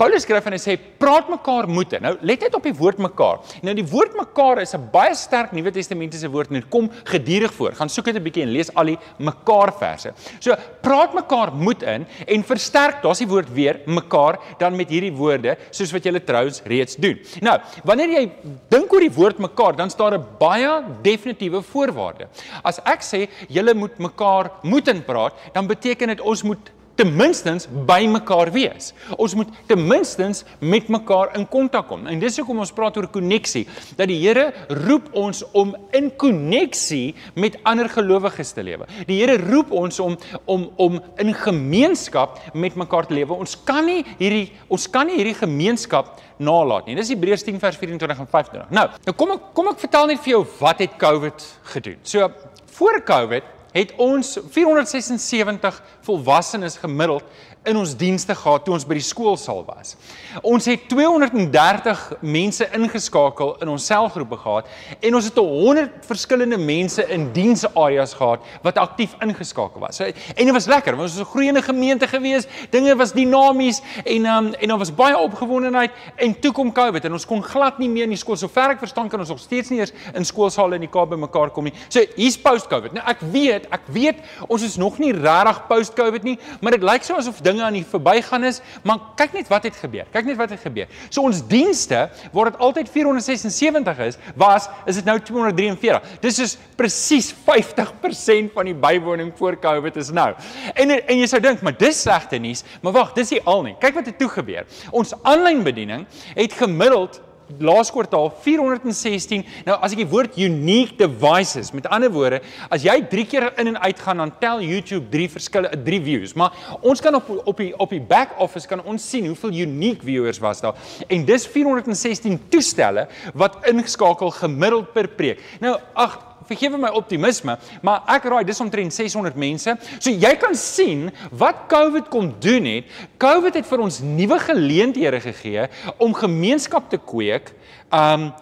Paulus 0.00 0.24
skryf 0.24 0.46
en 0.48 0.54
hy 0.56 0.58
sê 0.58 0.74
praat 0.98 1.28
mekaar 1.30 1.68
moete. 1.70 1.98
Nou 2.02 2.14
let 2.26 2.42
net 2.42 2.54
op 2.56 2.64
die 2.66 2.74
woord 2.74 2.98
mekaar. 3.02 3.42
Nou 3.62 3.74
die 3.76 3.84
woord 3.86 4.16
mekaar 4.18 4.62
is 4.62 4.74
'n 4.74 4.88
baie 4.90 5.14
sterk 5.14 5.52
Nuwe 5.52 5.70
Testamentiese 5.70 6.30
woord 6.32 6.50
en 6.50 6.60
dit 6.60 6.70
kom 6.70 6.90
gedurig 7.04 7.52
voor. 7.52 7.72
Gaan 7.72 7.88
soek 7.88 8.06
dit 8.06 8.16
'n 8.16 8.22
bietjie 8.22 8.42
en 8.42 8.52
lees 8.52 8.74
al 8.74 8.86
die 8.86 8.98
mekaar 9.18 9.72
verse. 9.78 10.12
So 10.40 10.56
praat 10.82 11.14
mekaar 11.14 11.52
moed 11.52 11.82
in 11.82 12.06
en 12.26 12.42
versterk, 12.42 13.02
daar's 13.02 13.18
die 13.18 13.28
woord 13.28 13.52
weer 13.52 13.80
mekaar 13.86 14.38
dan 14.58 14.76
met 14.76 14.88
hierdie 14.88 15.12
woorde 15.12 15.56
soos 15.70 15.92
wat 15.92 16.04
julle 16.04 16.24
trouens 16.24 16.62
reeds 16.64 16.96
doen. 16.96 17.18
Nou, 17.40 17.58
wanneer 17.84 18.08
jy 18.08 18.32
dink 18.70 18.92
oor 18.92 19.00
die 19.00 19.10
woord 19.10 19.38
mekaar, 19.38 19.76
dan 19.76 19.90
staan 19.90 20.14
'n 20.14 20.26
baie 20.38 20.82
definitiewe 21.02 21.62
voorwaarde. 21.62 22.26
As 22.64 22.80
ek 22.84 23.02
sê 23.02 23.28
julle 23.48 23.74
moet 23.74 23.98
mekaar 23.98 24.50
moed 24.62 24.88
in 24.88 25.02
praat, 25.04 25.32
dan 25.52 25.66
beteken 25.66 26.08
dit 26.08 26.20
ons 26.20 26.42
moet 26.42 26.70
ten 27.02 27.10
minstens 27.18 27.66
by 27.86 28.04
mekaar 28.10 28.52
wees. 28.54 28.92
Ons 29.18 29.34
moet 29.38 29.50
ten 29.66 29.80
minstens 29.88 30.44
met 30.62 30.88
mekaar 30.92 31.32
in 31.38 31.46
kontak 31.50 31.88
kom. 31.90 32.06
En 32.06 32.20
dis 32.22 32.38
hoekom 32.38 32.62
ons 32.62 32.74
praat 32.74 32.96
oor 33.00 33.08
koneksie, 33.10 33.64
dat 33.98 34.10
die 34.10 34.20
Here 34.22 34.52
roep 34.84 35.08
ons 35.18 35.42
om 35.58 35.74
in 35.96 36.12
koneksie 36.20 37.14
met 37.34 37.56
ander 37.68 37.88
gelowiges 37.90 38.54
te 38.54 38.62
lewe. 38.62 38.86
Die 39.08 39.18
Here 39.18 39.38
roep 39.40 39.72
ons 39.74 39.98
om 40.02 40.18
om 40.46 40.68
om 40.82 41.00
in 41.22 41.32
gemeenskap 41.34 42.38
met 42.54 42.76
mekaar 42.78 43.08
te 43.08 43.16
lewe. 43.18 43.34
Ons 43.34 43.56
kan 43.66 43.84
nie 43.86 44.02
hierdie 44.20 44.52
ons 44.70 44.86
kan 44.90 45.08
nie 45.08 45.18
hierdie 45.18 45.38
gemeenskap 45.40 46.20
nalat 46.42 46.86
nie. 46.86 46.96
Dis 46.98 47.10
Hebreërs 47.12 47.44
10 47.46 47.58
vers 47.62 47.80
24 47.80 48.22
en 48.22 48.30
25. 48.30 48.70
Nou, 48.74 48.86
nou 49.08 49.16
kom 49.18 49.34
ek 49.34 49.50
kom 49.56 49.72
ek 49.72 49.82
vertel 49.82 50.12
net 50.12 50.22
vir 50.22 50.36
jou 50.36 50.44
wat 50.60 50.84
het 50.84 50.94
COVID 51.00 51.48
gedoen. 51.74 51.98
So 52.06 52.30
voor 52.78 53.02
COVID 53.06 53.50
het 53.72 53.92
ons 53.96 54.38
476 54.50 55.82
volwassenes 56.00 56.76
gemiddeld 56.76 57.24
in 57.64 57.76
ons 57.78 57.92
dienste 57.94 58.34
gehad 58.34 58.64
toe 58.66 58.74
ons 58.74 58.84
by 58.86 58.96
die 58.98 59.04
skoolsaal 59.06 59.60
was. 59.68 59.94
Ons 60.42 60.66
het 60.66 60.88
230 60.90 62.00
mense 62.26 62.66
ingeskakel 62.74 63.52
in 63.62 63.70
ons 63.70 63.84
selgroepe 63.86 64.38
gehad 64.42 64.70
en 64.98 65.18
ons 65.18 65.28
het 65.28 65.38
100 65.38 66.08
verskillende 66.08 66.58
mense 66.58 67.04
in 67.14 67.28
diensareas 67.34 68.16
gehad 68.18 68.42
wat 68.64 68.80
aktief 68.82 69.14
ingeskakel 69.22 69.84
was. 69.84 70.00
So, 70.00 70.08
en 70.10 70.50
dit 70.50 70.54
was 70.56 70.66
lekker, 70.66 70.96
want 70.98 71.06
ons 71.08 71.18
was 71.18 71.26
'n 71.28 71.30
groeiende 71.30 71.62
gemeente 71.62 72.08
gewees. 72.08 72.48
Dinge 72.70 72.96
was 72.96 73.12
dinamies 73.12 73.80
en 74.04 74.26
um, 74.26 74.54
en 74.54 74.68
daar 74.68 74.78
was 74.78 74.94
baie 74.94 75.18
opgewondenheid 75.18 75.90
en 76.16 76.40
toe 76.40 76.52
kom 76.52 76.72
COVID 76.72 77.04
en 77.04 77.12
ons 77.12 77.26
kon 77.26 77.42
glad 77.42 77.78
nie 77.78 77.88
meer 77.88 78.04
in 78.04 78.16
die 78.16 78.18
skool 78.18 78.36
sover 78.36 78.70
ek 78.70 78.78
verstaan 78.78 79.08
kan 79.08 79.20
ons 79.20 79.28
nog 79.28 79.38
steeds 79.38 79.70
nie 79.70 79.80
eens 79.80 79.92
in 80.14 80.24
skoolsale 80.24 80.74
in 80.74 80.80
die 80.80 80.90
Kaap 80.90 81.10
bymekaar 81.10 81.50
kom 81.50 81.64
nie. 81.64 81.74
So 81.88 82.00
hier's 82.16 82.38
post-COVID. 82.38 82.92
Nou 82.92 83.04
ek 83.06 83.20
weet, 83.20 83.66
ek 83.70 83.86
weet 83.86 84.16
ons 84.48 84.62
is 84.62 84.76
nog 84.76 84.98
nie 84.98 85.12
regtig 85.12 85.66
post-COVID 85.68 86.22
nie, 86.22 86.38
maar 86.60 86.72
dit 86.72 86.82
lyk 86.82 87.02
so 87.04 87.14
asof 87.14 87.40
dinge 87.52 87.66
aan 87.66 87.76
die 87.76 87.86
verbygaan 87.86 88.44
is, 88.48 88.60
maar 88.86 89.12
kyk 89.18 89.36
net 89.36 89.50
wat 89.52 89.66
het 89.68 89.78
gebeur. 89.78 90.08
Kyk 90.12 90.28
net 90.28 90.38
wat 90.40 90.52
het 90.54 90.62
gebeur. 90.64 90.90
So 91.08 91.24
ons 91.28 91.42
dienste 91.48 92.08
waar 92.34 92.50
dit 92.50 92.60
altyd 92.62 92.90
476 92.92 94.02
is, 94.08 94.18
was 94.38 94.68
is 94.90 94.98
dit 95.00 95.08
nou 95.08 95.18
243. 95.20 96.18
Dis 96.24 96.40
is 96.42 96.56
presies 96.76 97.32
50% 97.46 98.52
van 98.54 98.70
die 98.70 98.76
bywoning 98.76 99.32
voor 99.38 99.58
Covid 99.62 99.96
is 100.00 100.12
nou. 100.14 100.30
En 100.74 100.96
en 100.98 101.18
jy 101.18 101.28
sou 101.30 101.40
dink, 101.42 101.62
maar 101.62 101.76
dis 101.78 102.02
slegte 102.02 102.40
nuus, 102.42 102.64
maar 102.82 102.96
wag, 102.96 103.12
dis 103.16 103.34
nie 103.34 103.42
al 103.48 103.66
nie. 103.66 103.76
Kyk 103.82 104.00
wat 104.00 104.08
het 104.10 104.18
toe 104.20 104.30
gebeur. 104.32 104.66
Ons 104.90 105.14
aanlyn 105.22 105.62
bediening 105.66 106.06
het 106.34 106.56
gemiddeld 106.58 107.20
laas 107.60 107.90
kwartaal 107.92 108.30
416. 108.44 109.44
Nou 109.66 109.76
as 109.82 109.92
ek 109.92 110.02
die 110.02 110.08
woord 110.08 110.38
unique 110.40 110.96
devices, 111.00 111.72
met 111.76 111.88
ander 111.92 112.12
woorde, 112.12 112.40
as 112.72 112.86
jy 112.86 112.98
3 113.10 113.26
keer 113.28 113.48
in 113.60 113.72
en 113.74 113.78
uit 113.82 114.00
gaan 114.00 114.22
dan 114.24 114.34
tel 114.40 114.62
YouTube 114.64 115.10
3 115.12 115.28
verskille 115.36 115.72
3 115.84 116.00
views, 116.06 116.34
maar 116.38 116.56
ons 116.80 117.00
kan 117.00 117.14
op 117.18 117.30
op 117.44 117.56
die 117.60 117.70
op 117.78 117.90
die 117.90 118.00
back 118.00 118.36
office 118.42 118.68
kan 118.68 118.82
ons 118.84 119.04
sien 119.10 119.26
hoeveel 119.26 119.64
unique 119.66 120.04
viewers 120.04 120.40
was 120.42 120.60
daar. 120.60 120.76
En 121.08 121.24
dis 121.28 121.46
416 121.46 122.40
toestelle 122.48 123.08
wat 123.34 123.60
ingeskakel 123.68 124.30
gemiddeld 124.30 124.92
per 124.92 125.08
preek. 125.08 125.42
Nou 125.60 125.78
ag 125.94 126.31
vergewe 126.48 126.80
my 126.80 126.92
optimisme, 126.98 127.56
maar 127.82 128.02
ek 128.14 128.28
raai 128.30 128.44
dis 128.48 128.60
omtrent 128.60 128.94
600 128.94 129.36
mense. 129.38 129.76
So 129.98 130.10
jy 130.10 130.32
kan 130.40 130.56
sien 130.58 131.10
wat 131.30 131.66
COVID 131.72 132.08
kom 132.12 132.32
doen 132.42 132.68
het. 132.68 132.94
COVID 133.22 133.60
het 133.60 133.68
vir 133.68 133.84
ons 133.84 134.00
nuwe 134.04 134.38
geleenthede 134.42 135.20
gegee 135.20 135.68
om 135.98 136.14
gemeenskap 136.16 136.90
te 136.90 137.00
kweek. 137.00 137.54
Um 137.92 138.32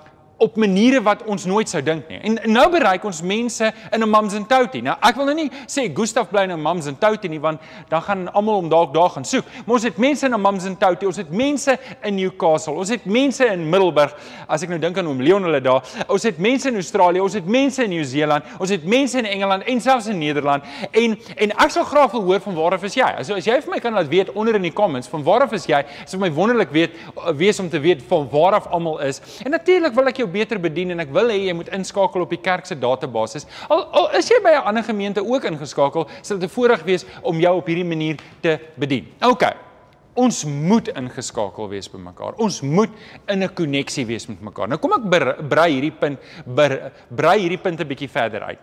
op 0.41 0.57
maniere 0.57 1.03
wat 1.05 1.23
ons 1.29 1.45
nooit 1.45 1.69
sou 1.69 1.83
dink 1.85 2.09
nie. 2.09 2.19
En 2.25 2.39
nou 2.53 2.67
bereik 2.73 3.05
ons 3.05 3.23
mense 3.23 3.73
in 3.93 4.03
'n 4.03 4.09
Mums 4.09 4.35
and 4.35 4.49
Touty. 4.49 4.81
Nou 4.81 4.97
ek 5.01 5.17
wil 5.17 5.25
nou 5.25 5.35
nie 5.35 5.51
sê 5.67 5.91
Gustaf 5.95 6.31
bly 6.31 6.43
in 6.43 6.53
'n 6.53 6.61
Mums 6.61 6.87
and 6.87 7.01
Touty 7.01 7.29
nie 7.29 7.41
want 7.41 7.61
dan 7.89 8.03
gaan 8.03 8.33
almal 8.33 8.57
om 8.57 8.69
dalk 8.69 8.95
daar 8.95 9.11
gaan 9.11 9.25
soek. 9.25 9.45
Maar 9.67 9.75
ons 9.75 9.85
het 9.85 9.99
mense 9.99 10.27
in 10.27 10.35
'n 10.35 10.41
Mums 10.41 10.67
and 10.67 10.81
Touty. 10.81 11.07
Ons 11.07 11.17
het 11.17 11.31
mense 11.31 11.79
in 12.03 12.15
Newcastle. 12.15 12.73
Ons 12.75 12.89
het 12.89 13.05
mense 13.05 13.45
in 13.47 13.69
Middelburg. 13.69 14.15
As 14.49 14.63
ek 14.63 14.69
nou 14.69 14.79
dink 14.79 14.99
aan 14.99 15.07
oom 15.07 15.21
Leon 15.21 15.43
hulle 15.43 15.61
daar. 15.61 15.83
Ons 16.09 16.23
het 16.23 16.39
mense 16.39 16.69
in 16.69 16.75
Australië. 16.75 17.21
Ons 17.21 17.35
het 17.35 17.47
mense 17.47 17.85
in 17.85 17.91
Nieu-Seeland. 17.91 18.45
Ons 18.59 18.71
het 18.71 18.85
mense 18.85 19.19
in 19.19 19.25
Engeland 19.25 19.63
en 19.63 19.81
selfs 19.81 20.07
in 20.07 20.19
Nederland. 20.19 20.65
En 20.91 21.19
en 21.37 21.51
ek 21.51 21.71
sal 21.71 21.85
graag 21.85 22.11
wil 22.11 22.23
hoor 22.23 22.41
van 22.41 22.55
waar 22.55 22.73
af 22.73 22.83
is 22.83 22.95
jy? 22.95 23.15
Also 23.17 23.35
as 23.35 23.45
jy 23.45 23.61
vir 23.61 23.71
my 23.71 23.79
kan 23.79 23.93
laat 23.93 24.09
weet 24.09 24.33
onder 24.33 24.55
in 24.55 24.63
die 24.63 24.73
comments 24.73 25.09
van 25.09 25.23
waar 25.23 25.43
af 25.43 25.53
is 25.53 25.67
jy? 25.67 25.83
Dit 25.83 26.11
sou 26.11 26.21
my 26.21 26.33
wonderlik 26.33 26.71
weet 26.71 26.91
wees 27.37 27.61
om 27.61 27.69
te 27.69 27.81
weet 27.81 28.03
van 28.09 28.29
waar 28.31 28.53
af 28.53 28.67
almal 28.67 29.01
is. 29.01 29.21
En 29.45 29.51
natuurlik 29.51 29.95
wil 29.95 30.07
ek 30.07 30.17
jou 30.17 30.30
beter 30.31 30.61
bedien 30.61 30.91
en 30.91 31.01
ek 31.01 31.13
wil 31.15 31.29
hê 31.33 31.39
jy 31.47 31.55
moet 31.57 31.69
inskakel 31.77 32.25
op 32.25 32.31
die 32.31 32.41
kerk 32.41 32.67
se 32.67 32.79
database. 32.79 33.45
Al, 33.69 33.85
al 34.01 34.11
is 34.19 34.31
jy 34.31 34.41
by 34.43 34.55
'n 34.59 34.67
ander 34.73 34.83
gemeente 34.83 35.25
ook 35.25 35.45
ingeskakel, 35.45 36.09
sal 36.23 36.39
dit 36.39 36.49
'n 36.49 36.55
voorreg 36.55 36.83
wees 36.85 37.05
om 37.23 37.41
jou 37.41 37.57
op 37.57 37.67
hierdie 37.67 37.85
manier 37.85 38.17
te 38.41 38.59
bedien. 38.77 39.07
OK. 39.23 39.45
Ons 40.15 40.45
moet 40.45 40.89
ingeskakel 40.89 41.69
wees 41.69 41.89
by 41.89 41.99
mekaar. 41.99 42.35
Ons 42.39 42.61
moet 42.63 42.91
in 43.29 43.43
'n 43.43 43.55
koneksie 43.55 44.07
wees 44.07 44.27
met 44.27 44.41
mekaar. 44.41 44.69
Nou 44.69 44.79
kom 44.79 44.93
ek 44.93 45.49
brei 45.49 45.73
hierdie 45.73 45.93
punt 45.93 46.19
brei 47.17 47.39
hierdie 47.39 47.63
punt 47.63 47.81
'n 47.81 47.87
bietjie 47.87 48.09
verder 48.09 48.43
uit. 48.43 48.59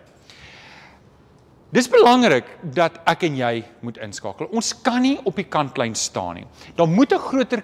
Dis 1.71 1.89
belangrik 1.91 2.45
dat 2.61 3.01
ek 3.03 3.23
en 3.23 3.35
jy 3.35 3.63
moet 3.83 3.97
inskakel. 3.97 4.47
Ons 4.55 4.73
kan 4.81 5.01
nie 5.01 5.17
op 5.27 5.35
die 5.35 5.47
kantlyn 5.51 5.95
staan 5.95 6.35
nie. 6.35 6.47
Daar 6.75 6.87
moet 6.87 7.13
'n 7.13 7.19
groter 7.19 7.63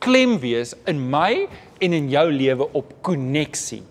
klem 0.00 0.38
wees 0.38 0.74
in 0.86 0.98
my 1.10 1.46
en 1.80 1.96
in 1.96 2.10
jou 2.10 2.26
lewe 2.32 2.68
op 2.78 2.92
koneksie. 3.06 3.82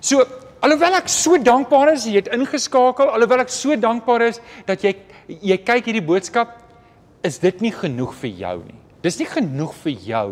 So, 0.00 0.24
alhoewel 0.64 0.98
ek 1.00 1.10
so 1.12 1.38
dankbaar 1.40 1.94
is 1.94 2.06
jy 2.08 2.18
het 2.20 2.32
ingeskakel, 2.34 3.12
alhoewel 3.12 3.44
ek 3.44 3.52
so 3.52 3.76
dankbaar 3.76 4.28
is 4.30 4.40
dat 4.68 4.84
jy 4.84 4.96
jy 5.30 5.56
kyk 5.62 5.86
hierdie 5.86 6.02
boodskap, 6.02 6.56
is 7.22 7.38
dit 7.38 7.60
nie 7.62 7.70
genoeg 7.70 8.14
vir 8.18 8.32
jou 8.40 8.56
nie. 8.64 8.80
Dis 9.00 9.16
nie 9.16 9.26
genoeg 9.28 9.72
vir 9.80 9.92
jou 10.04 10.26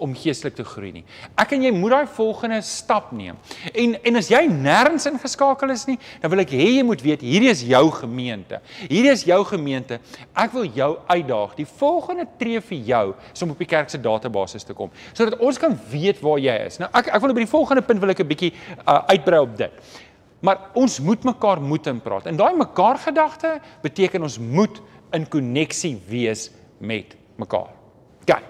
om 0.00 0.14
geestelik 0.16 0.56
te 0.56 0.64
groei 0.64 0.92
nie. 0.94 1.02
Ek 1.36 1.52
en 1.56 1.64
jy 1.66 1.72
moet 1.76 1.92
daai 1.92 2.12
volgende 2.16 2.60
stap 2.64 3.10
neem. 3.12 3.36
En 3.74 3.96
en 4.00 4.20
as 4.20 4.30
jy 4.32 4.40
nêrens 4.48 5.04
ingeskakel 5.10 5.74
is 5.74 5.84
nie, 5.90 5.98
dan 6.22 6.32
wil 6.32 6.44
ek 6.44 6.54
hê 6.56 6.70
jy 6.78 6.86
moet 6.86 7.04
weet 7.04 7.24
hierdie 7.24 7.52
is 7.52 7.64
jou 7.68 7.82
gemeente. 7.98 8.62
Hierdie 8.86 9.12
is 9.12 9.26
jou 9.28 9.40
gemeente. 9.48 10.00
Ek 10.32 10.56
wil 10.56 10.70
jou 10.72 10.90
uitdaag. 11.10 11.52
Die 11.60 11.68
volgende 11.68 12.26
tree 12.40 12.64
vir 12.64 12.80
jou 12.94 13.04
is 13.32 13.44
om 13.44 13.52
op 13.52 13.60
die 13.60 13.68
kerk 13.68 13.92
se 13.92 14.00
database 14.00 14.62
te 14.64 14.74
kom 14.76 14.92
sodat 15.14 15.36
ons 15.42 15.58
kan 15.60 15.74
weet 15.90 16.20
waar 16.24 16.40
jy 16.40 16.54
is. 16.64 16.80
Nou 16.80 16.88
ek 16.96 17.12
ek 17.12 17.22
wil 17.22 17.36
by 17.36 17.44
die 17.44 17.50
volgende 17.50 17.84
punt 17.84 18.00
wil 18.00 18.14
ek 18.14 18.24
'n 18.24 18.28
bietjie 18.32 18.52
uh, 18.88 19.04
uitbrei 19.12 19.40
op 19.44 19.56
dit. 19.58 20.00
Maar 20.40 20.70
ons 20.74 21.00
moet 21.00 21.24
mekaar 21.24 21.60
moet 21.60 21.86
in 21.86 22.00
praat. 22.00 22.26
En 22.26 22.36
daai 22.36 22.54
mekaar 22.56 22.98
gedagte 22.98 23.60
beteken 23.82 24.22
ons 24.22 24.38
moet 24.38 24.80
in 25.12 25.28
koneksie 25.28 25.96
wees 26.08 26.50
met 26.78 27.16
mekaar. 27.36 27.83
OK. 28.24 28.40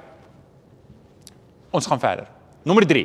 Ons 1.75 1.87
gaan 1.91 2.01
verder. 2.01 2.31
Nommer 2.63 2.87
3. 2.87 3.05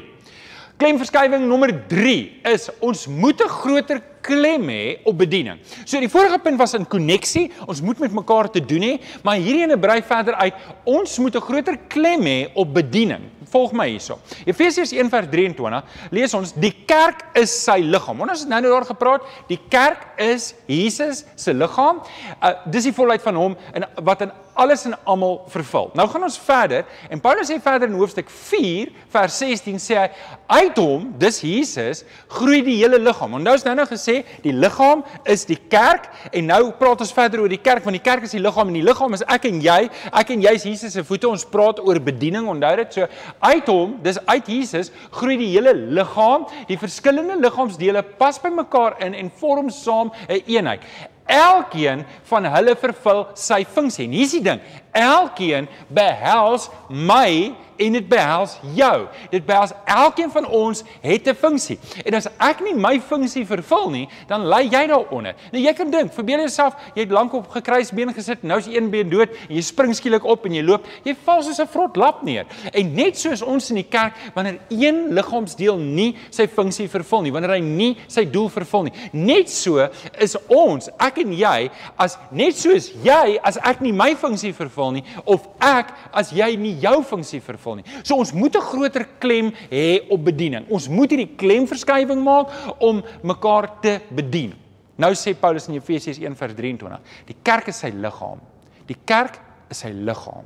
Klemverskywing 0.79 1.43
nommer 1.43 1.73
3 1.91 2.13
is 2.53 2.69
ons 2.79 3.07
moet 3.11 3.41
'n 3.43 3.49
groter 3.51 3.99
klem 4.21 4.69
hê 4.69 4.99
op 5.03 5.17
bediening. 5.17 5.59
So 5.85 5.99
die 5.99 6.07
vorige 6.07 6.39
punt 6.39 6.57
was 6.57 6.73
in 6.73 6.85
koneksie, 6.87 7.51
ons 7.67 7.81
moet 7.81 7.99
met 7.99 8.13
mekaar 8.13 8.49
te 8.49 8.61
doen 8.63 8.81
hê, 8.81 8.93
maar 9.23 9.35
hierdie 9.35 9.65
ene 9.65 9.77
brei 9.77 10.01
verder 10.01 10.35
uit. 10.35 10.53
Ons 10.85 11.17
moet 11.19 11.35
'n 11.35 11.41
groter 11.41 11.77
klem 11.87 12.21
hê 12.21 12.49
op 12.55 12.73
bediening. 12.73 13.27
Volg 13.49 13.73
my 13.73 13.89
hierso. 13.89 14.19
Efesiërs 14.45 14.93
1:23 14.93 15.83
lees 16.11 16.33
ons 16.33 16.53
die 16.53 16.73
kerk 16.85 17.25
is 17.33 17.51
sy 17.63 17.79
liggaam. 17.81 18.21
Ons 18.21 18.39
het 18.39 18.49
nou 18.49 18.61
nou 18.61 18.71
daar 18.71 18.85
gepraat, 18.85 19.21
die 19.47 19.59
kerk 19.69 20.07
is 20.17 20.53
Jesus 20.65 21.25
se 21.35 21.53
liggaam. 21.53 22.01
Uh, 22.41 22.53
dis 22.71 22.83
die 22.83 22.93
volheid 22.93 23.21
van 23.21 23.35
hom 23.35 23.57
en 23.73 23.85
wat 24.03 24.21
in 24.21 24.31
alles 24.53 24.85
en 24.85 24.95
almal 25.03 25.39
vervul. 25.51 25.89
Nou 25.97 26.07
gaan 26.09 26.23
ons 26.23 26.37
verder 26.39 26.85
en 27.09 27.21
Paulus 27.21 27.49
sê 27.49 27.59
verder 27.63 27.89
in 27.89 27.97
hoofstuk 27.99 28.29
4 28.29 28.91
vers 29.13 29.39
16 29.41 29.79
sê 29.81 29.97
hy 29.99 30.07
uit 30.49 30.79
hom, 30.81 31.09
dis 31.21 31.41
Jesus, 31.45 32.03
groei 32.31 32.61
die 32.65 32.77
hele 32.79 32.99
liggaam. 33.01 33.35
Onthou 33.37 33.53
ons 33.57 33.65
nou 33.67 33.75
nou 33.77 33.85
gesê 33.89 34.19
die 34.43 34.53
liggaam 34.53 35.03
is 35.29 35.45
die 35.49 35.59
kerk 35.71 36.09
en 36.33 36.49
nou 36.49 36.61
praat 36.79 37.03
ons 37.05 37.13
verder 37.15 37.43
oor 37.43 37.51
die 37.51 37.61
kerk 37.61 37.85
want 37.85 37.97
die 37.97 38.03
kerk 38.05 38.25
is 38.27 38.33
die 38.35 38.43
liggaam 38.43 38.71
en 38.71 38.79
die 38.79 38.85
liggaam 38.85 39.15
is 39.17 39.25
ek 39.27 39.49
en 39.49 39.61
jy. 39.63 39.79
Ek 40.21 40.33
en 40.33 40.43
jy 40.45 40.55
is 40.57 40.67
Jesus 40.69 40.97
se 40.97 41.05
voete. 41.05 41.29
Ons 41.29 41.45
praat 41.49 41.81
oor 41.83 41.99
bediening. 42.03 42.47
Onthou 42.49 42.73
dit. 42.81 42.97
So 42.97 43.07
uit 43.51 43.69
hom, 43.69 43.95
dis 44.05 44.19
uit 44.29 44.51
Jesus, 44.55 44.91
groei 45.15 45.37
die 45.39 45.51
hele 45.53 45.75
liggaam. 45.99 46.47
Die 46.69 46.79
verskillende 46.79 47.39
liggaamsdele 47.43 48.03
pas 48.19 48.41
by 48.41 48.51
mekaar 48.53 48.99
in 49.05 49.17
en 49.17 49.31
vorm 49.39 49.69
saam 49.69 50.11
'n 50.27 50.39
een 50.39 50.43
eenheid. 50.55 50.81
Elkeen 51.29 52.01
van 52.31 52.47
hulle 52.49 52.73
vervul 52.79 53.27
sy 53.37 53.61
funksie. 53.69 54.07
En 54.07 54.15
hier's 54.17 54.33
die 54.33 54.41
ding. 54.45 54.63
Elkeen 54.91 55.67
behels 55.87 56.69
my 56.89 57.53
en 57.79 57.95
dit 57.95 58.07
behels 58.11 58.57
jou. 58.75 58.95
Dit 59.31 59.45
behels 59.47 59.71
elkeen 59.87 60.31
van 60.33 60.47
ons 60.47 60.83
het 61.01 61.27
'n 61.27 61.35
funksie. 61.35 61.79
En 62.05 62.13
as 62.13 62.27
ek 62.37 62.61
nie 62.61 62.73
my 62.75 62.99
funksie 62.99 63.45
vervul 63.45 63.89
nie, 63.89 64.09
dan 64.27 64.41
lê 64.41 64.69
jy 64.69 64.87
daaronder. 64.87 65.35
Nou 65.51 65.63
jy 65.63 65.73
kan 65.73 65.89
dink, 65.89 66.13
verbeel 66.13 66.39
jouself, 66.39 66.73
jy 66.93 67.01
het 67.01 67.11
lank 67.11 67.33
op 67.33 67.49
gekruisbeen 67.49 68.13
gesit, 68.13 68.43
nou 68.43 68.59
is 68.59 68.67
een 68.67 68.89
been 68.89 69.09
dood 69.09 69.29
en 69.49 69.55
jy 69.55 69.61
spring 69.61 69.95
skielik 69.95 70.23
op 70.23 70.45
en 70.45 70.53
jy 70.53 70.63
loop, 70.63 70.85
jy 71.03 71.15
val 71.23 71.43
soos 71.43 71.59
'n 71.59 71.67
vrot 71.67 71.95
lap 71.95 72.23
neer. 72.23 72.45
En 72.73 72.95
net 72.95 73.17
soos 73.17 73.41
ons 73.41 73.69
in 73.69 73.75
die 73.75 73.87
kerk, 73.89 74.13
wanneer 74.33 74.59
een 74.69 75.13
liggaamsdeel 75.13 75.77
nie 75.77 76.15
sy 76.29 76.47
funksie 76.47 76.89
vervul 76.89 77.21
nie, 77.21 77.31
wanneer 77.31 77.51
hy 77.51 77.59
nie 77.59 77.97
sy 78.07 78.25
doel 78.25 78.49
vervul 78.49 78.83
nie, 78.83 78.93
net 79.11 79.49
so 79.49 79.89
is 80.19 80.35
ons, 80.47 80.89
ek 80.99 81.17
en 81.17 81.33
jy, 81.33 81.71
as 81.97 82.17
net 82.31 82.57
soos 82.57 82.91
jy 83.03 83.39
as 83.43 83.57
ek 83.57 83.81
nie 83.81 83.93
my 83.93 84.15
funksie 84.15 84.53
vervul 84.53 84.78
nie 84.93 85.03
of 85.25 85.47
ek 85.59 85.93
as 86.11 86.31
jy 86.31 86.55
nie 86.57 86.79
jou 86.81 87.03
funksie 87.03 87.39
vervul 87.39 87.59
vervul 87.59 87.79
nie. 87.79 87.85
So 88.03 88.15
ons 88.15 88.33
moet 88.33 88.55
'n 88.55 88.61
groter 88.61 89.05
klem 89.19 89.51
hê 89.69 90.07
op 90.09 90.23
bediening. 90.23 90.65
Ons 90.69 90.87
moet 90.87 91.09
hierdie 91.09 91.35
klemverskywing 91.35 92.23
maak 92.23 92.49
om 92.79 93.03
mekaar 93.23 93.81
te 93.81 94.01
bedien. 94.09 94.53
Nou 94.97 95.11
sê 95.13 95.33
Paulus 95.33 95.67
in 95.67 95.75
Efesiërs 95.75 96.19
1:23, 96.19 96.99
die 97.25 97.35
kerk 97.43 97.67
is 97.67 97.79
sy 97.79 97.89
liggaam. 97.89 98.39
Die 98.85 98.97
kerk 99.05 99.39
is 99.69 99.79
sy 99.79 99.89
liggaam. 99.89 100.45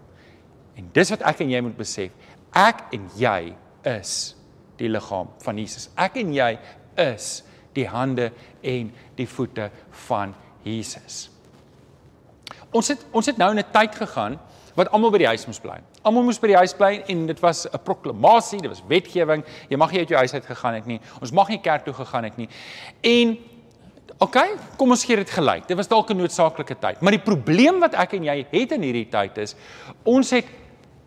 En 0.76 0.90
dis 0.94 1.10
wat 1.10 1.22
ek 1.22 1.42
en 1.42 1.50
jy 1.50 1.62
moet 1.62 1.78
besef. 1.78 2.12
Ek 2.54 2.84
en 2.94 3.10
jy 3.18 3.56
is 3.84 4.36
die 4.78 4.90
liggaam 4.90 5.28
van 5.40 5.58
Jesus. 5.58 5.90
Ek 5.96 6.18
en 6.18 6.34
jy 6.34 6.60
is 6.98 7.44
die 7.74 7.88
hande 7.88 8.32
en 8.62 8.92
die 9.16 9.26
voete 9.26 9.72
van 9.92 10.34
Jesus. 10.64 11.33
Ons 12.74 12.88
het 12.88 13.06
ons 13.12 13.26
het 13.26 13.38
nou 13.38 13.52
in 13.52 13.60
'n 13.60 13.72
tyd 13.72 13.96
gegaan 13.96 14.40
wat 14.76 14.90
almal 14.92 15.12
by 15.12 15.18
die 15.22 15.30
huis 15.30 15.46
moes 15.46 15.60
bly. 15.60 15.78
Almal 16.02 16.24
moes 16.24 16.40
by 16.42 16.48
die 16.48 16.58
huis 16.58 16.74
bly 16.74 17.04
en 17.08 17.26
dit 17.30 17.40
was 17.40 17.68
'n 17.68 17.80
proklamasie, 17.84 18.60
dit 18.62 18.70
was 18.70 18.84
wetgewing. 18.88 19.44
Jy 19.70 19.78
mag 19.78 19.92
nie 19.92 20.00
uit 20.00 20.10
jou 20.10 20.18
huis 20.18 20.34
uit 20.34 20.46
gegaan 20.46 20.74
het 20.74 20.86
nie. 20.86 21.00
Ons 21.22 21.32
mag 21.32 21.50
nie 21.50 21.62
kerk 21.62 21.86
toe 21.86 21.94
gegaan 21.94 22.24
het 22.24 22.38
nie. 22.38 22.50
En 23.02 23.38
OK, 24.18 24.38
kom 24.78 24.90
ons 24.90 25.04
gee 25.06 25.16
dit 25.16 25.30
gelyk. 25.30 25.68
Dit 25.68 25.78
was 25.78 25.88
dalk 25.88 26.10
'n 26.10 26.18
noodsaaklike 26.18 26.76
tyd. 26.80 27.02
Maar 27.02 27.12
die 27.12 27.20
probleem 27.22 27.80
wat 27.80 27.94
ek 27.94 28.14
en 28.14 28.24
jy 28.24 28.46
het 28.52 28.72
in 28.72 28.82
hierdie 28.82 29.10
tyd 29.10 29.38
is 29.38 29.56
ons 30.04 30.30
het 30.30 30.46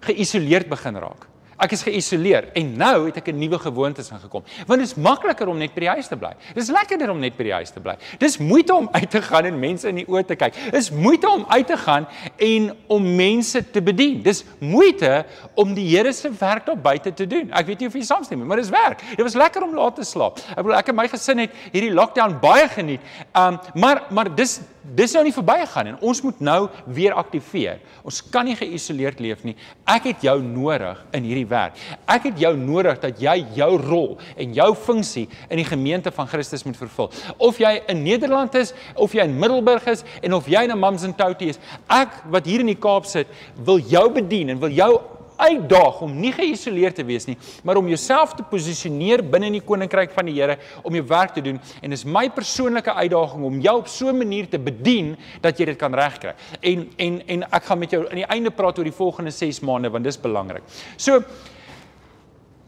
geïsoleerd 0.01 0.69
begin 0.69 0.97
raak. 0.97 1.27
Ek 1.57 1.73
is 1.73 1.83
geïsoleer 1.87 2.51
en 2.59 2.73
nou 2.77 3.07
het 3.07 3.17
ek 3.17 3.29
'n 3.33 3.39
nuwe 3.39 3.59
gewoontes 3.59 4.11
ingekom. 4.11 4.43
Want 4.67 4.81
dit 4.81 4.89
is 4.89 4.95
makliker 4.95 5.49
om 5.49 5.57
net 5.59 5.75
by 5.75 5.81
die 5.81 5.89
huis 5.89 6.09
te 6.09 6.17
bly. 6.17 6.33
Dit 6.55 6.63
is 6.63 6.71
lekkerder 6.71 7.11
om 7.11 7.19
net 7.19 7.37
by 7.37 7.45
die 7.45 7.53
huis 7.53 7.71
te 7.71 7.81
bly. 7.81 7.97
Dis 8.19 8.39
moeite 8.39 8.75
om 8.75 8.89
uit 8.93 9.11
te 9.11 9.23
gaan 9.23 9.45
en 9.45 9.59
mense 9.59 9.89
in 9.89 9.95
die 9.95 10.07
oë 10.07 10.27
te 10.27 10.37
kyk. 10.37 10.55
Dis 10.71 10.91
moeite 10.91 11.29
om 11.29 11.45
uit 11.49 11.67
te 11.67 11.77
gaan 11.77 12.07
en 12.37 12.77
om 12.87 13.17
mense 13.17 13.71
te 13.71 13.83
bedien. 13.83 14.23
Dis 14.23 14.45
moeite 14.59 15.25
om 15.55 15.75
die 15.75 15.97
Here 15.97 16.13
se 16.13 16.31
werk 16.39 16.67
daar 16.67 16.77
buite 16.77 17.15
te 17.15 17.27
doen. 17.27 17.51
Ek 17.53 17.67
weet 17.67 17.79
nie 17.79 17.89
of 17.89 17.95
jy 17.95 18.03
saamstem 18.03 18.39
nie, 18.39 18.47
maar 18.47 18.57
dis 18.57 18.69
werk. 18.69 19.01
Dit 19.17 19.23
was 19.23 19.35
lekker 19.35 19.63
om 19.63 19.75
laat 19.75 19.97
te 19.97 20.05
slaap. 20.05 20.39
Ek 20.51 20.57
bedoel 20.57 20.77
ek 20.79 20.89
en 20.89 20.95
my 20.95 21.09
gesin 21.09 21.39
het 21.39 21.51
hierdie 21.73 21.93
lockdown 21.93 22.39
baie 22.41 22.69
geniet. 22.69 23.01
Um 23.37 23.59
maar 23.75 24.07
maar 24.11 24.35
dis 24.35 24.61
dis 24.97 25.13
nou 25.17 25.25
nie 25.27 25.35
verbygegaan 25.35 25.91
en 25.91 25.97
ons 26.01 26.21
moet 26.23 26.39
nou 26.41 26.69
weer 26.95 27.15
aktiveer. 27.19 27.81
Ons 28.07 28.21
kan 28.33 28.47
nie 28.47 28.55
geïsoleerd 28.57 29.19
leef 29.21 29.43
nie. 29.45 29.57
Ek 29.85 30.07
het 30.13 30.23
jou 30.25 30.37
nodig 30.43 31.01
in 31.17 31.27
hierdie 31.27 31.49
werk. 31.51 31.77
Ek 32.09 32.29
het 32.31 32.39
jou 32.41 32.53
nodig 32.57 33.01
dat 33.03 33.21
jy 33.21 33.35
jou 33.59 33.71
rol 33.83 34.15
en 34.39 34.55
jou 34.57 34.69
funksie 34.87 35.27
in 35.51 35.61
die 35.61 35.67
gemeente 35.67 36.13
van 36.15 36.31
Christus 36.31 36.65
moet 36.65 36.79
vervul. 36.79 37.11
Of 37.37 37.59
jy 37.61 37.75
in 37.93 38.05
Nederland 38.07 38.55
is 38.55 38.73
of 38.95 39.13
jy 39.17 39.27
in 39.27 39.37
Middelburg 39.41 39.85
is 39.91 40.07
en 40.23 40.39
of 40.39 40.49
jy 40.49 40.63
in 40.69 40.79
Mamsentouty 40.79 41.51
is, 41.53 41.61
ek 41.91 42.23
wat 42.31 42.47
hier 42.47 42.63
in 42.63 42.71
die 42.71 42.79
Kaap 42.79 43.09
sit, 43.11 43.29
wil 43.67 43.83
jou 43.83 44.07
bedien 44.15 44.55
en 44.55 44.63
wil 44.63 44.73
jou 44.73 44.93
uitdaag 45.37 46.01
om 46.01 46.15
nie 46.21 46.33
geïsoleerd 46.33 46.95
te 46.95 47.05
wees 47.05 47.27
nie, 47.27 47.37
maar 47.65 47.77
om 47.81 47.89
jouself 47.89 48.35
te 48.35 48.43
posisioneer 48.43 49.23
binne 49.25 49.51
in 49.51 49.59
die 49.59 49.65
koninkryk 49.65 50.13
van 50.17 50.27
die 50.27 50.37
Here 50.37 50.59
om 50.83 50.95
jou 50.95 51.05
werk 51.07 51.35
te 51.35 51.43
doen 51.45 51.61
en 51.83 51.91
dis 51.91 52.05
my 52.05 52.29
persoonlike 52.35 52.93
uitdaging 52.93 53.45
om 53.45 53.61
jou 53.61 53.77
op 53.79 53.89
so 53.89 54.09
'n 54.09 54.19
manier 54.19 54.49
te 54.49 54.59
bedien 54.59 55.17
dat 55.41 55.59
jy 55.59 55.67
dit 55.67 55.79
kan 55.79 55.95
regkry. 55.95 56.35
En 56.61 56.89
en 56.97 57.23
en 57.27 57.43
ek 57.51 57.65
gaan 57.65 57.79
met 57.79 57.91
jou 57.91 58.09
aan 58.09 58.17
die 58.17 58.27
einde 58.27 58.51
praat 58.51 58.79
oor 58.79 58.85
die 58.85 58.93
volgende 58.93 59.31
6 59.31 59.61
maande 59.61 59.91
want 59.91 60.05
dis 60.05 60.21
belangrik. 60.21 60.63
So 60.97 61.23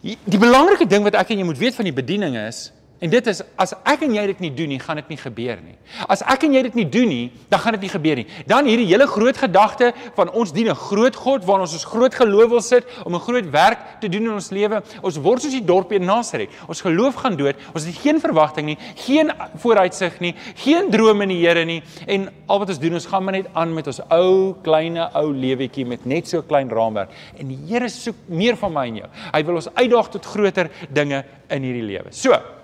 die 0.02 0.38
belangrike 0.38 0.86
ding 0.86 1.02
wat 1.02 1.14
ek 1.14 1.30
en 1.30 1.38
jy 1.38 1.44
moet 1.44 1.58
weet 1.58 1.74
van 1.74 1.84
die 1.84 1.92
bediening 1.92 2.36
is 2.36 2.72
En 2.98 3.10
dit 3.10 3.26
is 3.30 3.42
as 3.62 3.72
ek 3.86 4.00
en 4.02 4.14
jy 4.16 4.24
dit 4.32 4.40
nie 4.42 4.50
doen 4.58 4.72
nie, 4.72 4.78
gaan 4.82 4.98
dit 4.98 5.12
nie 5.12 5.18
gebeur 5.20 5.60
nie. 5.62 5.76
As 6.10 6.24
ek 6.26 6.48
en 6.48 6.54
jy 6.56 6.62
dit 6.66 6.78
nie 6.80 6.86
doen 6.90 7.06
nie, 7.06 7.26
dan 7.46 7.60
gaan 7.62 7.76
dit 7.76 7.84
nie 7.86 7.90
gebeur 7.92 8.18
nie. 8.18 8.24
Dan 8.50 8.66
hierdie 8.66 8.88
hele 8.90 9.06
groot 9.06 9.38
gedagte 9.38 9.92
van 10.16 10.32
ons 10.34 10.50
dien 10.52 10.66
'n 10.68 10.74
groot 10.74 11.14
God 11.14 11.44
waar 11.46 11.60
ons 11.60 11.72
ons 11.72 11.84
groot 11.84 12.14
geloof 12.14 12.50
wil 12.50 12.60
sit 12.60 12.84
om 13.04 13.14
'n 13.14 13.20
groot 13.20 13.50
werk 13.50 14.00
te 14.00 14.08
doen 14.08 14.24
in 14.24 14.32
ons 14.32 14.50
lewe. 14.50 14.82
Ons 15.02 15.16
word 15.16 15.42
soos 15.42 15.52
die 15.52 15.64
dorpie 15.64 15.98
in 15.98 16.06
Nasaret. 16.06 16.50
Ons 16.66 16.80
geloof 16.80 17.14
gaan 17.14 17.36
dood. 17.36 17.54
Ons 17.74 17.84
het 17.84 17.96
geen 17.96 18.20
verwagting 18.20 18.66
nie, 18.66 18.78
geen 18.96 19.30
vooruitsig 19.56 20.20
nie, 20.20 20.34
geen 20.56 20.90
droom 20.90 21.22
in 21.22 21.28
die 21.28 21.46
Here 21.46 21.64
nie 21.64 21.82
en 22.06 22.28
al 22.48 22.58
wat 22.58 22.68
ons 22.68 22.78
doen 22.78 22.94
is 22.94 23.06
gaan 23.06 23.24
maar 23.24 23.34
net 23.34 23.46
aan 23.54 23.74
met 23.74 23.86
ons 23.86 24.00
ou 24.10 24.54
kleine 24.62 25.08
ou 25.14 25.32
lewetjie 25.32 25.86
met 25.86 26.04
net 26.04 26.26
so 26.28 26.42
klein 26.42 26.68
raamwerk. 26.68 27.10
En 27.38 27.48
die 27.48 27.58
Here 27.68 27.88
soek 27.88 28.16
meer 28.26 28.56
van 28.56 28.72
my 28.72 28.86
en 28.86 28.96
jou. 28.96 29.08
Hy 29.32 29.44
wil 29.44 29.54
ons 29.54 29.74
uitdaag 29.74 30.10
tot 30.10 30.26
groter 30.26 30.70
dinge 30.90 31.24
in 31.48 31.62
hierdie 31.62 31.86
lewe. 31.86 32.10
So, 32.10 32.57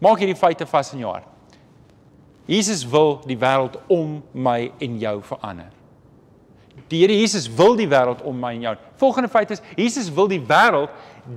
Maak 0.00 0.20
hierdie 0.20 0.36
feite 0.36 0.66
vas 0.68 0.92
in 0.92 1.00
jou 1.04 1.12
hart. 1.12 1.32
Jesus 2.46 2.84
wil 2.86 3.18
die 3.26 3.38
wêreld 3.38 3.80
om 3.90 4.20
my 4.32 4.70
en 4.82 5.00
jou 5.02 5.16
verander. 5.26 5.72
Die 6.86 7.00
Here 7.00 7.14
Jesus 7.16 7.48
wil 7.50 7.74
die 7.74 7.88
wêreld 7.90 8.20
om 8.28 8.36
my 8.38 8.52
en 8.54 8.66
jou. 8.68 8.74
Volgende 9.00 9.30
feit 9.32 9.50
is 9.50 9.62
Jesus 9.74 10.10
wil 10.14 10.28
die 10.30 10.38
wêreld 10.38 10.92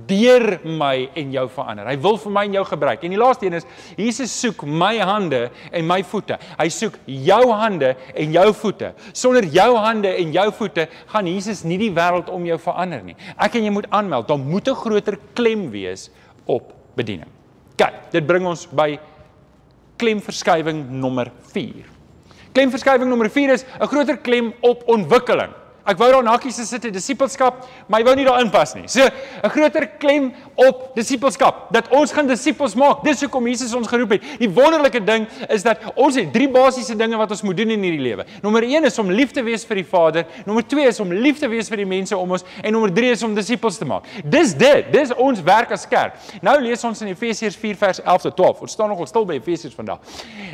deur 0.06 0.60
my 0.62 1.08
en 1.18 1.32
jou 1.34 1.46
verander. 1.50 1.88
Hy 1.90 1.96
wil 2.04 2.20
vir 2.22 2.34
my 2.36 2.44
en 2.46 2.54
jou 2.60 2.62
gebruik. 2.68 3.02
En 3.02 3.14
die 3.16 3.18
laaste 3.18 3.48
een 3.48 3.58
is 3.58 3.66
Jesus 3.98 4.36
soek 4.44 4.62
my 4.68 4.92
hande 5.02 5.48
en 5.72 5.88
my 5.88 5.98
voete. 6.06 6.38
Hy 6.60 6.68
soek 6.70 7.00
jou 7.10 7.40
hande 7.50 7.96
en 8.14 8.36
jou 8.36 8.46
voete. 8.60 8.92
Sonder 9.10 9.48
jou 9.50 9.72
hande 9.80 10.14
en 10.20 10.36
jou 10.36 10.46
voete 10.60 10.86
gaan 11.10 11.32
Jesus 11.32 11.64
nie 11.66 11.80
die 11.80 11.90
wêreld 11.96 12.30
om 12.30 12.46
jou 12.46 12.60
verander 12.62 13.02
nie. 13.10 13.18
Ek 13.34 13.58
en 13.58 13.66
jy 13.66 13.74
moet 13.80 13.90
aanmeld. 13.90 14.28
Daar 14.30 14.38
moet 14.38 14.68
'n 14.68 14.82
groter 14.84 15.18
klem 15.34 15.70
wees 15.74 16.10
op 16.46 16.70
bediening. 16.94 17.39
Kyk, 17.80 18.10
dit 18.12 18.26
bring 18.28 18.44
ons 18.44 18.66
by 18.76 18.98
klemverskywing 20.00 20.84
nommer 21.00 21.30
4. 21.54 21.86
Klemverskywing 22.52 23.08
nommer 23.08 23.30
4 23.32 23.54
is 23.54 23.64
'n 23.80 23.88
groter 23.88 24.18
klem 24.20 24.52
op 24.60 24.82
ontwikkeling. 24.88 25.52
Ek 25.88 25.98
wou 25.98 26.10
daar 26.12 26.24
nakies 26.26 26.58
gesit 26.60 26.84
het 26.84 26.92
disippelskap, 26.94 27.62
maar 27.88 28.02
hy 28.02 28.06
wou 28.06 28.14
nie 28.18 28.26
daarin 28.26 28.50
pas 28.52 28.74
nie. 28.74 28.86
So 28.88 29.00
'n 29.04 29.50
groter 29.50 29.86
klem 29.98 30.32
op 30.54 30.94
disippelskap 30.94 31.72
dat 31.72 31.88
ons 31.88 32.12
gaan 32.12 32.26
disippels 32.26 32.74
maak. 32.74 33.02
Dis 33.04 33.20
hoekom 33.20 33.46
Jesus 33.46 33.74
ons 33.74 33.88
geroep 33.88 34.10
het. 34.10 34.22
Die 34.38 34.50
wonderlike 34.50 35.04
ding 35.04 35.26
is 35.48 35.62
dat 35.62 35.78
ons 35.94 36.14
het 36.14 36.32
drie 36.32 36.48
basiese 36.48 36.96
dinge 36.96 37.16
wat 37.16 37.30
ons 37.30 37.42
moet 37.42 37.56
doen 37.56 37.70
in 37.70 37.82
hierdie 37.82 38.00
lewe. 38.00 38.24
Nommer 38.42 38.62
1 38.62 38.84
is 38.84 38.98
om 38.98 39.10
lief 39.10 39.30
te 39.30 39.42
wees 39.42 39.64
vir 39.64 39.76
die 39.76 39.84
Vader, 39.84 40.26
nommer 40.44 40.62
2 40.66 40.86
is 40.86 41.00
om 41.00 41.12
lief 41.12 41.38
te 41.38 41.48
wees 41.48 41.68
vir 41.68 41.76
die 41.76 41.86
mense 41.86 42.16
om 42.16 42.30
ons 42.30 42.44
en 42.62 42.72
nommer 42.72 42.92
3 42.92 43.10
is 43.10 43.22
om 43.22 43.34
disippels 43.34 43.78
te 43.78 43.84
maak. 43.84 44.04
Dis 44.24 44.54
dit. 44.54 44.92
Dis 44.92 45.14
ons 45.16 45.42
werk 45.42 45.72
as 45.72 45.88
kerk. 45.88 46.14
Nou 46.42 46.60
lees 46.60 46.84
ons 46.84 47.00
in 47.00 47.08
Efesiërs 47.08 47.56
4 47.56 47.76
vers 47.76 48.02
11 48.04 48.22
tot 48.22 48.36
12. 48.36 48.60
Ons 48.60 48.72
staan 48.72 48.88
nogal 48.88 49.06
stil 49.06 49.24
by 49.24 49.38
Efesiërs 49.40 49.74
vandag. 49.74 49.98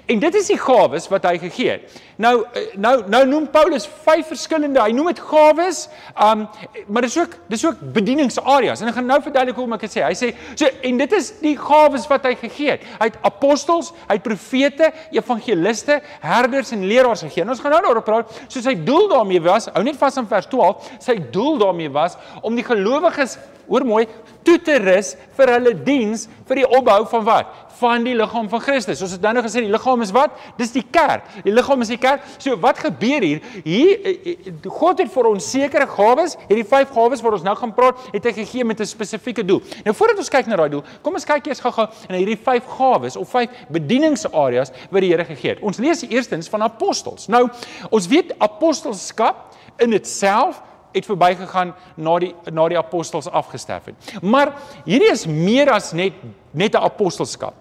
En 0.07 0.19
dit 0.19 0.35
is 0.35 0.47
die 0.47 0.59
gawes 0.59 1.09
wat 1.09 1.25
hy 1.25 1.39
gegee 1.39 1.71
het. 1.71 2.01
Nou 2.17 2.45
nou 2.77 3.03
nou 3.09 3.27
noem 3.27 3.51
Paulus 3.51 3.89
vyf 4.05 4.27
verskillende. 4.31 4.81
Hy 4.81 4.95
noem 4.95 5.11
dit 5.17 5.25
gawes. 5.31 5.87
Um 6.15 6.47
maar 6.87 7.03
dis 7.07 7.17
ook 7.19 7.35
dis 7.51 7.65
ook 7.67 7.81
bedieningsareas. 7.97 8.81
En 8.81 8.91
ek 8.91 8.99
gaan 8.99 9.09
nou 9.09 9.19
verduidelik 9.25 9.57
hoe 9.59 9.67
om 9.67 9.77
ek 9.77 9.87
dit 9.87 9.97
sê. 9.97 10.05
Hy 10.05 10.15
sê 10.19 10.33
so 10.55 10.69
en 10.91 11.01
dit 11.03 11.17
is 11.17 11.33
die 11.41 11.57
gawes 11.59 12.07
wat 12.11 12.29
hy 12.29 12.35
gegee 12.41 12.77
het. 12.77 12.87
Hy 13.01 13.11
het 13.11 13.19
apostels, 13.27 13.93
hy 14.07 14.19
het 14.19 14.27
profete, 14.27 14.93
evangeliste, 15.15 16.01
herders 16.25 16.73
en 16.77 16.87
leraars 16.87 17.25
gegee. 17.27 17.45
En 17.45 17.55
ons 17.55 17.63
gaan 17.63 17.77
nou 17.77 17.83
daarop 17.89 18.07
praat. 18.07 18.41
So 18.49 18.63
sy 18.65 18.77
doel 18.87 19.11
daarmee 19.13 19.43
was, 19.45 19.71
hou 19.75 19.85
net 19.87 19.99
vas 20.01 20.21
aan 20.21 20.31
vers 20.31 20.49
12, 20.53 20.91
sy 21.09 21.19
doel 21.35 21.61
daarmee 21.63 21.93
was 21.93 22.19
om 22.43 22.57
die 22.57 22.67
gelowiges 22.67 23.39
hoor 23.69 23.85
mooi 23.87 24.07
toe 24.47 24.59
te 24.63 24.79
rus 24.79 25.15
vir 25.37 25.53
hulle 25.57 25.73
diens 25.87 26.27
vir 26.47 26.63
die 26.63 26.67
opbou 26.67 27.01
van 27.11 27.25
wat? 27.27 27.55
Van 27.77 28.05
die 28.07 28.15
liggaam 28.17 28.47
van 28.49 28.63
Christus. 28.65 29.03
Ons 29.05 29.17
het 29.17 29.25
nou 29.25 29.35
nog 29.37 29.45
gesê 29.45 29.61
die 29.65 29.73
liggaam 29.73 30.01
is 30.05 30.13
wat? 30.15 30.37
Dis 30.57 30.73
die 30.73 30.85
kerk. 30.95 31.27
Die 31.45 31.53
liggaam 31.53 31.83
is 31.85 31.91
die 31.93 31.99
kerk. 32.01 32.25
So 32.41 32.57
wat 32.63 32.79
gebeur 32.81 33.27
hier? 33.27 33.43
Hier 33.67 33.91
eh, 34.07 34.15
eh, 34.33 34.55
God 34.79 35.03
het 35.03 35.11
vir 35.13 35.29
ons 35.29 35.51
sekere 35.51 35.89
gawes, 35.91 36.39
hierdie 36.47 36.65
vyf 36.69 36.95
gawes 36.95 37.25
wat 37.25 37.37
ons 37.37 37.45
nou 37.45 37.57
gaan 37.59 37.75
praat, 37.77 38.01
het 38.15 38.31
hy 38.31 38.33
gegee 38.39 38.65
met 38.65 38.81
'n 38.81 38.89
spesifieke 38.89 39.45
doel. 39.45 39.61
Nou 39.85 39.95
voordat 39.95 40.23
ons 40.25 40.33
kyk 40.33 40.47
na 40.47 40.57
daai 40.57 40.71
doel, 40.71 40.85
kom 41.03 41.15
ons 41.15 41.25
kyk 41.25 41.47
eers 41.47 41.61
gou-gou 41.61 41.87
na 42.09 42.17
hierdie 42.17 42.39
vyf 42.39 42.65
gawes 42.79 43.17
of 43.17 43.29
vyf 43.29 43.51
bedieningsareas 43.69 44.73
wat 44.91 45.01
die 45.01 45.11
Here 45.11 45.25
gegee 45.25 45.51
het. 45.51 45.61
Ons 45.61 45.79
lees 45.79 46.03
eerstens 46.03 46.49
van 46.49 46.63
apostels. 46.63 47.29
Nou, 47.29 47.49
ons 47.91 48.07
weet 48.07 48.33
apostelskap 48.39 49.53
in 49.79 49.91
dit 49.91 50.07
self 50.07 50.63
het 50.97 51.09
verbygegaan 51.09 51.75
na 51.95 52.17
die 52.23 52.33
na 52.53 52.67
die 52.73 52.79
apostels 52.79 53.29
afgesterf 53.29 53.91
het. 53.91 54.23
Maar 54.23 54.55
hierdie 54.85 55.13
is 55.13 55.27
meer 55.29 55.71
as 55.73 55.93
net 55.93 56.17
net 56.57 56.75
'n 56.75 56.85
apostelskap. 56.89 57.55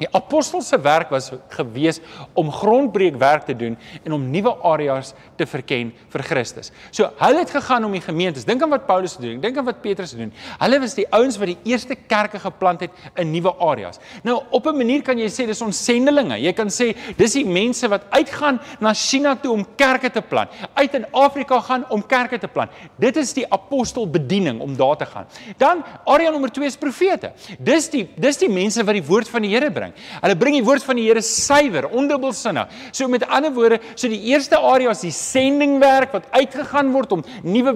Die 0.00 0.08
apostels 0.16 0.70
se 0.72 0.78
werk 0.80 1.10
was 1.12 1.28
gewees 1.52 1.98
om 2.38 2.48
grondbreekwerk 2.52 3.44
te 3.44 3.56
doen 3.56 3.76
en 4.00 4.14
om 4.16 4.22
nuwe 4.32 4.52
areas 4.64 5.12
te 5.36 5.44
verken 5.48 5.90
vir 6.12 6.22
Christus. 6.24 6.70
So 6.88 7.10
hulle 7.20 7.42
het 7.42 7.52
gegaan 7.52 7.84
om 7.84 7.92
die 7.92 8.00
gemeentes. 8.00 8.46
Dink 8.48 8.64
aan 8.64 8.72
wat 8.72 8.86
Paulus 8.88 9.18
gedoen, 9.18 9.42
dink 9.42 9.58
aan 9.60 9.66
wat 9.68 9.82
Petrus 9.84 10.14
gedoen. 10.16 10.32
Hulle 10.62 10.78
was 10.80 10.96
die 10.96 11.04
ouens 11.12 11.36
wat 11.40 11.52
die 11.52 11.58
eerste 11.68 11.98
kerke 12.08 12.40
geplant 12.40 12.86
het 12.86 12.96
in 13.20 13.28
nuwe 13.34 13.52
areas. 13.60 14.00
Nou 14.24 14.38
op 14.50 14.66
'n 14.66 14.76
manier 14.76 15.02
kan 15.02 15.18
jy 15.18 15.28
sê 15.28 15.46
dis 15.46 15.60
ons 15.62 15.84
sendelinge. 15.84 16.40
Jy 16.40 16.52
kan 16.52 16.68
sê 16.68 16.96
dis 17.16 17.32
die 17.32 17.44
mense 17.44 17.88
wat 17.88 18.02
uitgaan 18.10 18.60
na 18.80 18.94
China 18.94 19.36
toe 19.36 19.52
om 19.52 19.66
kerke 19.76 20.10
te 20.10 20.22
plant, 20.22 20.48
uit 20.74 20.94
in 20.94 21.06
Afrika 21.12 21.60
gaan 21.60 21.84
om 21.90 22.06
kerke 22.06 22.38
te 22.38 22.48
plant. 22.48 22.70
Dit 22.98 23.16
is 23.16 23.32
die 23.32 23.46
apostelbediening 23.52 24.60
om 24.60 24.76
daar 24.76 24.96
te 24.96 25.06
gaan. 25.06 25.26
Dan 25.58 25.84
area 26.06 26.30
nommer 26.30 26.50
2 26.50 26.66
is 26.66 26.76
profete. 26.76 27.32
Dis 27.58 27.90
die 27.90 28.08
dis 28.16 28.36
die 28.38 28.48
mense 28.48 28.84
wat 28.84 28.94
die 28.94 29.04
woord 29.04 29.28
van 29.28 29.42
die 29.42 29.50
Here 29.50 29.70
bring 29.70 29.89
bring. 29.90 30.20
Hulle 30.22 30.36
bring 30.36 30.56
die 30.58 30.64
woord 30.64 30.84
van 30.84 30.98
die 30.98 31.06
Here 31.10 31.22
suiwer, 31.22 31.88
ondubbelsinnig. 31.90 32.68
So 32.92 33.08
met 33.08 33.26
ander 33.28 33.52
woorde, 33.54 33.80
so 33.94 34.08
die 34.08 34.20
eerste 34.30 34.58
area 34.58 34.90
is 34.90 35.02
die 35.02 35.12
sendingwerk 35.14 36.12
wat 36.12 36.28
uitgegaan 36.32 36.92
word 36.92 37.12
om 37.12 37.24
nuwe 37.42 37.72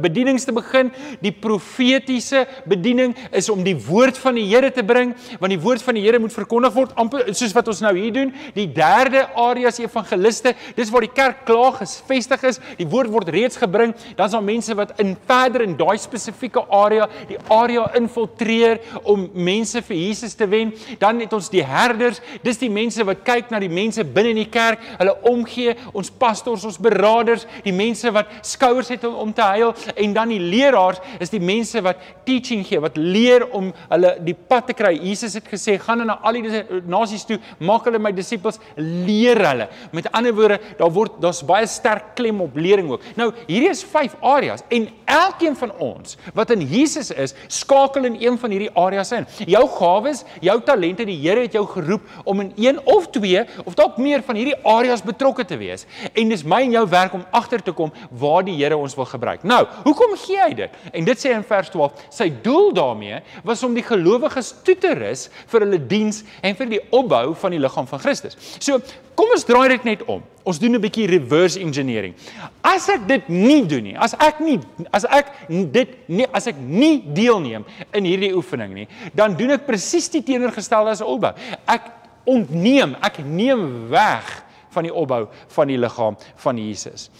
bedienings 0.00 0.46
te 0.46 0.52
begin. 0.52 0.90
Die 1.20 1.32
profetiese 1.32 2.46
bediening 2.68 3.14
is 3.32 3.50
om 3.50 3.64
die 3.64 3.76
woord 3.76 4.18
van 4.18 4.38
die 4.38 4.46
Here 4.50 4.70
te 4.70 4.82
bring, 4.82 5.14
want 5.38 5.52
die 5.52 5.60
woord 5.60 5.82
van 5.82 5.94
die 5.94 6.04
Here 6.04 6.18
moet 6.18 6.34
verkondig 6.34 6.74
word 6.74 6.94
amper 6.98 7.28
soos 7.34 7.54
wat 7.54 7.68
ons 7.70 7.82
nou 7.84 7.92
hier 7.96 8.12
doen. 8.14 8.32
Die 8.56 8.66
derde 8.72 9.26
area 9.38 9.70
is 9.70 9.80
evangeliste. 9.82 10.54
Dis 10.76 10.90
waar 10.90 11.06
die 11.06 11.12
kerk 11.14 11.44
klaar 11.48 11.76
gevestig 11.78 12.44
is. 12.48 12.60
Die 12.78 12.88
woord 12.90 13.10
word 13.12 13.30
reeds 13.32 13.60
gebring. 13.60 13.94
Dan's 14.18 14.34
daar 14.34 14.44
mense 14.44 14.74
wat 14.78 14.96
in 15.02 15.14
verder 15.28 15.64
in 15.66 15.76
daai 15.78 15.98
spesifieke 16.00 16.62
area, 16.74 17.06
die 17.28 17.38
area 17.52 17.86
infiltreer 17.98 18.80
om 19.08 19.28
mense 19.34 19.82
vir 19.86 19.98
Jesus 19.98 20.34
te 20.38 20.48
wen. 20.50 20.72
Dan 21.00 21.20
het 21.22 21.34
ons 21.36 21.49
die 21.52 21.64
herders, 21.66 22.20
dis 22.44 22.60
die 22.60 22.70
mense 22.72 23.04
wat 23.06 23.24
kyk 23.26 23.50
na 23.52 23.60
die 23.62 23.70
mense 23.72 24.04
binne 24.04 24.34
in 24.34 24.42
die 24.42 24.50
kerk, 24.50 24.82
hulle 24.98 25.14
omgee, 25.30 25.74
ons 25.96 26.10
pastors, 26.10 26.64
ons 26.68 26.78
beraders, 26.80 27.46
die 27.64 27.74
mense 27.74 28.10
wat 28.14 28.30
skouers 28.46 28.90
het 28.92 29.04
om, 29.08 29.16
om 29.26 29.34
te 29.34 29.46
huil 29.54 29.74
en 29.96 30.14
dan 30.16 30.32
die 30.32 30.40
leraars 30.40 31.00
is 31.20 31.32
die 31.32 31.42
mense 31.42 31.82
wat 31.84 32.00
teaching 32.26 32.64
gee, 32.66 32.80
wat 32.82 32.98
leer 33.00 33.46
om 33.56 33.70
hulle 33.90 34.14
die 34.26 34.34
pad 34.34 34.70
te 34.70 34.76
kry. 34.76 34.92
Jesus 35.00 35.36
het 35.38 35.48
gesê, 35.50 35.76
gaan 35.80 36.04
na 36.06 36.18
al 36.24 36.38
die 36.38 36.62
nasies 36.88 37.26
toe, 37.28 37.38
maak 37.58 37.88
hulle 37.88 38.00
my 38.02 38.12
disippels, 38.16 38.60
leer 38.78 39.40
hulle. 39.44 39.68
Met 39.96 40.08
ander 40.16 40.34
woorde, 40.36 40.60
daar 40.78 40.92
word 40.94 41.18
daar's 41.22 41.42
baie 41.46 41.68
sterk 41.70 42.14
klem 42.18 42.40
op 42.44 42.56
lering 42.56 42.90
ook. 42.94 43.04
Nou, 43.18 43.30
hierdie 43.48 43.70
is 43.72 43.84
vyf 43.86 44.16
areas 44.24 44.64
en 44.72 44.88
elkeen 45.10 45.56
van 45.58 45.74
ons 45.82 46.16
wat 46.36 46.52
in 46.54 46.64
Jesus 46.68 47.10
is, 47.10 47.34
skakel 47.50 48.08
in 48.08 48.18
een 48.20 48.38
van 48.40 48.54
hierdie 48.54 48.72
areas 48.78 49.12
in. 49.16 49.26
Jou 49.50 49.64
gawes, 49.78 50.24
jou 50.44 50.56
talente, 50.64 51.06
die 51.08 51.18
Here 51.20 51.39
Here 51.40 51.48
het 51.48 51.56
jou 51.56 51.64
geroep 51.66 52.02
om 52.24 52.40
in 52.40 52.52
een 52.56 52.78
of 52.84 53.08
twee 53.10 53.40
of 53.64 53.74
dalk 53.74 53.96
meer 53.96 54.22
van 54.22 54.36
hierdie 54.36 54.56
areas 54.66 55.02
betrokke 55.02 55.44
te 55.44 55.56
wees. 55.56 55.86
En 56.12 56.28
dis 56.28 56.44
my 56.44 56.60
en 56.66 56.74
jou 56.76 56.84
werk 56.88 57.14
om 57.16 57.24
agter 57.32 57.62
te 57.64 57.72
kom 57.72 57.92
waar 58.10 58.44
die 58.44 58.58
Here 58.60 58.76
ons 58.76 58.94
wil 58.98 59.08
gebruik. 59.08 59.42
Nou, 59.48 59.62
hoekom 59.86 60.16
gee 60.20 60.40
hy 60.42 60.52
dit? 60.58 60.74
En 60.92 61.06
dit 61.08 61.22
sê 61.22 61.32
in 61.32 61.46
vers 61.46 61.70
12, 61.72 62.04
sy 62.12 62.28
doel 62.44 62.74
daarmee 62.76 63.22
was 63.46 63.64
om 63.64 63.74
die 63.74 63.86
gelowiges 63.86 64.52
toe 64.66 64.76
te 64.76 64.92
rus 64.98 65.28
vir 65.48 65.64
hulle 65.64 65.80
diens 65.80 66.22
en 66.44 66.58
vir 66.58 66.74
die 66.76 66.82
opbou 66.90 67.32
van 67.40 67.56
die 67.56 67.62
liggaam 67.62 67.88
van 67.88 68.02
Christus. 68.02 68.36
So, 68.58 68.82
kom 69.16 69.32
ons 69.32 69.48
draai 69.48 69.68
dit 69.76 69.88
net 69.88 70.04
om. 70.08 70.20
Ons 70.50 70.58
doen 70.58 70.74
'n 70.74 70.82
bietjie 70.82 71.06
reverse 71.06 71.60
engineering. 71.60 72.14
As 72.62 72.88
ek 72.88 73.06
dit 73.06 73.28
nie 73.28 73.62
doen 73.66 73.84
nie, 73.84 73.96
as 73.96 74.14
ek 74.18 74.40
nie 74.40 74.58
as 74.90 75.04
ek 75.06 75.30
dit 75.48 75.90
nie 76.08 76.26
as 76.32 76.46
ek 76.50 76.56
nie 76.58 77.02
deelneem 77.14 77.64
in 77.94 78.04
hierdie 78.04 78.34
oefening 78.34 78.74
nie, 78.74 78.88
dan 79.14 79.36
doen 79.36 79.54
ek 79.54 79.66
presies 79.66 80.10
die 80.10 80.22
teenoorgestelde 80.22 80.90
as 80.90 81.04
opbou. 81.04 81.32
Ek 81.66 81.92
ontneem, 82.26 82.96
ek 83.02 83.22
neem 83.24 83.88
weg 83.90 84.26
van 84.74 84.86
die 84.86 84.94
opbou 84.94 85.28
van 85.54 85.70
die 85.70 85.78
liggaam 85.78 86.18
van 86.36 86.58
Jesus. 86.58 87.10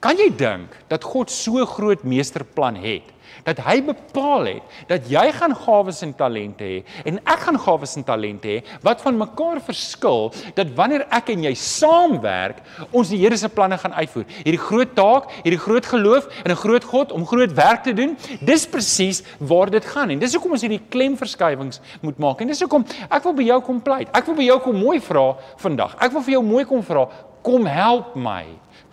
Kan 0.00 0.20
jy 0.20 0.28
dink 0.36 0.76
dat 0.88 1.04
God 1.04 1.30
so 1.32 1.64
groot 1.64 2.04
meesterplan 2.04 2.76
het? 2.76 3.13
Dat 3.44 3.60
hy 3.66 3.80
bepaal 3.84 4.46
het 4.48 4.62
dat 4.88 5.08
jy 5.10 5.24
gaan 5.36 5.54
gawes 5.56 6.02
en 6.06 6.14
talente 6.16 6.64
hê 6.64 6.82
en 7.04 7.18
ek 7.20 7.44
gaan 7.46 7.58
gawes 7.60 7.96
en 7.98 8.04
talente 8.06 8.48
hê 8.48 8.62
wat 8.84 9.02
van 9.04 9.18
mekaar 9.20 9.60
verskil 9.64 10.30
dat 10.56 10.72
wanneer 10.78 11.06
ek 11.12 11.32
en 11.34 11.44
jy 11.48 11.54
saamwerk 11.58 12.62
ons 12.90 13.12
die 13.12 13.20
Here 13.24 13.36
se 13.40 13.48
planne 13.48 13.78
gaan 13.80 13.94
uitvoer. 13.96 14.26
Hierdie 14.44 14.60
groot 14.60 14.94
taak, 14.96 15.30
hierdie 15.44 15.60
groot 15.60 15.86
geloof 15.86 16.28
in 16.44 16.52
'n 16.52 16.56
groot 16.56 16.84
God 16.84 17.12
om 17.12 17.26
groot 17.26 17.52
werk 17.52 17.82
te 17.84 17.92
doen, 17.92 18.16
dis 18.40 18.66
presies 18.66 19.22
waar 19.38 19.70
dit 19.70 19.84
gaan 19.84 20.10
en 20.10 20.18
dis 20.18 20.34
hoekom 20.34 20.52
ons 20.52 20.62
hierdie 20.62 20.82
klemverskywings 20.88 21.80
moet 22.02 22.18
maak. 22.18 22.40
En 22.40 22.48
dis 22.48 22.60
hoekom 22.60 22.84
ek 23.10 23.22
wil 23.22 23.32
by 23.32 23.42
jou 23.42 23.60
kom 23.60 23.80
pleit. 23.80 24.08
Ek 24.12 24.26
wil 24.26 24.34
by 24.34 24.44
jou 24.44 24.58
kom 24.60 24.76
mooi 24.76 25.00
vra 25.00 25.36
vandag. 25.56 25.96
Ek 26.00 26.12
wil 26.12 26.22
vir 26.22 26.32
jou 26.32 26.42
mooi 26.42 26.64
kom 26.64 26.82
vra, 26.82 27.08
kom 27.42 27.66
help 27.66 28.16
my. 28.16 28.44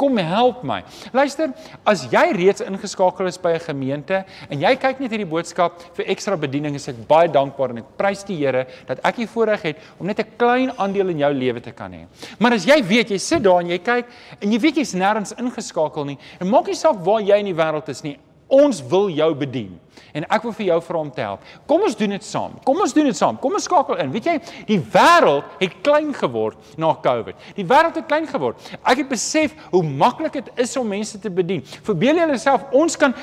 Kom 0.02 0.18
help 0.18 0.64
my. 0.66 0.80
Luister, 1.14 1.52
as 1.86 2.08
jy 2.10 2.24
reeds 2.34 2.64
ingeskakel 2.66 3.28
is 3.30 3.38
by 3.38 3.54
'n 3.54 3.60
gemeente 3.60 4.26
en 4.50 4.60
jy 4.60 4.74
kyk 4.76 5.00
net 5.00 5.12
hierdie 5.12 5.30
boodskap 5.30 5.78
vir 5.94 6.06
ekstra 6.10 6.36
bediening, 6.36 6.74
is 6.74 6.88
ek 6.90 7.08
baie 7.08 7.28
dankbaar 7.30 7.70
en 7.70 7.78
ek 7.78 7.98
prys 7.98 8.24
die 8.24 8.38
Here 8.42 8.66
dat 8.88 8.98
ek 9.06 9.18
hier 9.18 9.28
voorreg 9.28 9.62
het 9.62 9.78
om 10.00 10.08
net 10.08 10.20
'n 10.20 10.38
klein 10.38 10.72
aandeel 10.72 11.10
in 11.10 11.20
jou 11.20 11.34
lewe 11.34 11.62
te 11.62 11.72
kan 11.72 11.92
hê. 11.92 12.08
Maar 12.40 12.54
as 12.54 12.66
jy 12.66 12.82
weet, 12.82 13.12
jy 13.12 13.18
sit 13.20 13.44
daar 13.44 13.60
en 13.62 13.70
jy 13.70 13.78
kyk 13.78 14.06
en 14.42 14.52
jy 14.52 14.60
weet 14.60 14.76
jy's 14.78 14.96
nêrens 14.96 15.38
ingeskakel 15.38 16.06
nie, 16.06 16.18
en 16.40 16.50
maak 16.50 16.66
nie 16.66 16.76
saak 16.76 16.98
waar 17.06 17.22
jy 17.22 17.38
in 17.38 17.46
die 17.46 17.54
wêreld 17.64 17.88
is 17.90 18.02
nie, 18.04 18.18
ons 18.50 18.82
wil 18.82 19.08
jou 19.10 19.36
bedien. 19.36 19.80
En 20.14 20.26
ek 20.28 20.44
wil 20.44 20.54
vir 20.54 20.66
jou 20.66 20.82
vra 20.82 20.98
om 20.98 21.12
te 21.12 21.22
help. 21.22 21.40
Kom 21.66 21.82
ons 21.82 21.96
doen 21.96 22.10
dit 22.10 22.24
saam. 22.24 22.52
Kom 22.64 22.82
ons 22.82 22.94
doen 22.94 23.06
dit 23.06 23.18
saam. 23.18 23.38
Kom 23.42 23.54
ons 23.54 23.64
skakel 23.64 23.98
in. 24.04 24.12
Weet 24.12 24.26
jy, 24.26 24.38
die 24.68 24.80
wêreld 24.94 25.44
het 25.60 25.78
klein 25.86 26.14
geword 26.14 26.58
na 26.78 26.94
COVID. 27.04 27.36
Die 27.56 27.66
wêreld 27.66 27.96
het 27.96 28.08
klein 28.08 28.28
geword. 28.28 28.72
Ek 28.84 29.04
het 29.04 29.10
besef 29.10 29.56
hoe 29.72 29.84
maklik 29.84 30.34
dit 30.34 30.52
is 30.66 30.76
om 30.78 30.88
mense 30.88 31.20
te 31.20 31.30
bedien. 31.30 31.64
Verbeel 31.88 32.24
jouself, 32.26 32.68
ons 32.72 32.98
kan 32.98 33.16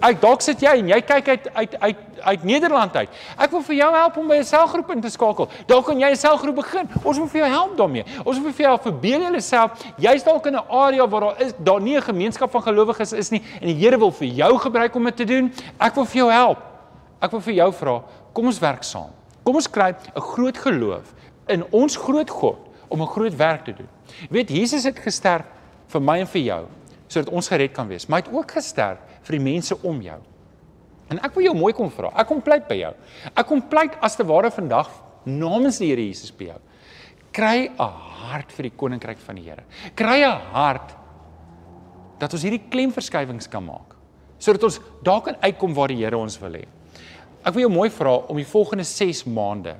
uit 0.00 0.20
dalk 0.20 0.44
sit 0.44 0.62
jy 0.62 0.78
en 0.80 0.88
jy 0.88 1.00
kyk 1.06 1.28
uit 1.28 1.48
uit 1.54 1.80
uit 1.80 2.04
uit 2.16 2.44
Nederland 2.48 2.96
uit. 2.96 3.08
Ek 3.36 3.50
wil 3.52 3.62
vir 3.66 3.76
jou 3.76 3.88
help 3.94 4.16
om 4.16 4.28
by 4.28 4.36
'n 4.40 4.44
selgroep 4.44 4.90
in 4.90 5.00
te 5.00 5.10
skakel. 5.10 5.48
Dalk 5.66 5.86
kan 5.86 5.98
jy 6.00 6.10
'n 6.10 6.16
selgroep 6.16 6.54
begin. 6.54 6.88
Ons 7.02 7.18
wil 7.18 7.28
vir 7.28 7.40
jou 7.40 7.50
help 7.50 7.76
daarmee. 7.76 8.04
Ons 8.24 8.38
wil 8.40 8.52
vir 8.52 8.66
jou 8.66 8.78
verbeel 8.82 9.20
jouself, 9.20 9.70
jy's 9.98 10.24
dalk 10.24 10.46
in 10.46 10.56
'n 10.56 10.64
area 10.70 11.06
waar 11.06 11.20
daar 11.20 11.40
is 11.40 11.52
daar 11.58 11.80
nie 11.80 11.96
'n 11.96 12.02
gemeenskap 12.02 12.50
van 12.50 12.62
gelowiges 12.62 13.12
is 13.12 13.30
nie 13.30 13.42
en 13.60 13.66
die 13.66 13.74
Here 13.76 13.98
wil 13.98 14.10
vir 14.10 14.28
jou 14.28 14.58
gebruik 14.58 14.94
om 14.94 15.04
dit 15.04 15.16
te 15.16 15.24
doen. 15.24 15.52
Ek 15.78 15.94
wil 15.94 16.04
vir 16.04 16.16
jou 16.16 16.25
help. 16.30 16.62
Ek 17.20 17.32
wil 17.32 17.40
vir 17.40 17.54
jou 17.54 17.72
vra, 17.72 17.96
kom 18.32 18.46
ons 18.46 18.60
werk 18.60 18.84
saam. 18.84 19.12
Kom 19.44 19.56
ons 19.56 19.68
kry 19.70 19.94
'n 19.94 20.20
groot 20.20 20.56
geloof 20.58 21.14
in 21.48 21.64
ons 21.72 21.96
groot 21.96 22.30
God 22.30 22.58
om 22.88 23.02
'n 23.02 23.06
groot 23.06 23.36
werk 23.36 23.64
te 23.64 23.72
doen. 23.72 23.88
Jy 24.20 24.28
weet 24.30 24.50
Jesus 24.50 24.84
het 24.84 24.98
gesterf 24.98 25.46
vir 25.88 26.00
my 26.00 26.18
en 26.20 26.26
vir 26.26 26.42
jou 26.42 26.66
sodat 27.08 27.32
ons 27.32 27.48
gered 27.48 27.72
kan 27.72 27.88
wees. 27.88 28.06
Maar 28.06 28.20
hy 28.20 28.26
het 28.26 28.34
ook 28.34 28.50
gesterf 28.50 28.98
vir 29.22 29.38
die 29.38 29.44
mense 29.44 29.82
om 29.82 30.00
jou. 30.02 30.18
En 31.08 31.18
ek 31.18 31.34
wil 31.34 31.44
jou 31.44 31.54
mooi 31.54 31.72
kom 31.72 31.90
vra. 31.90 32.10
Ek 32.16 32.26
kom 32.26 32.42
pleit 32.42 32.68
by 32.68 32.74
jou. 32.74 32.94
Ek 33.36 33.46
kom 33.46 33.62
pleit 33.62 33.96
as 34.00 34.16
te 34.16 34.24
ware 34.24 34.50
vandag 34.50 34.90
namens 35.24 35.78
die 35.78 35.88
Here 35.88 36.02
Jesus 36.02 36.32
by 36.32 36.44
jou. 36.44 36.60
Kry 37.32 37.70
'n 37.70 37.78
hart 37.78 38.52
vir 38.52 38.62
die 38.62 38.76
koninkryk 38.76 39.18
van 39.18 39.36
die 39.36 39.44
Here. 39.44 39.62
Kry 39.94 40.24
'n 40.24 40.40
hart 40.52 40.96
dat 42.18 42.32
ons 42.32 42.42
hierdie 42.42 42.68
klemverskywings 42.70 43.48
kan 43.48 43.64
maak 43.64 43.95
sodat 44.38 44.68
ons 44.68 44.80
daar 45.02 45.22
kan 45.24 45.38
uitkom 45.40 45.74
waar 45.74 45.92
die 45.92 46.02
Here 46.02 46.18
ons 46.18 46.38
wil 46.40 46.58
hê. 46.60 46.64
Ek 47.46 47.54
wil 47.54 47.66
jou 47.66 47.72
mooi 47.72 47.90
vra 47.94 48.16
om 48.26 48.38
die 48.40 48.48
volgende 48.48 48.84
6 48.84 49.24
maande 49.30 49.76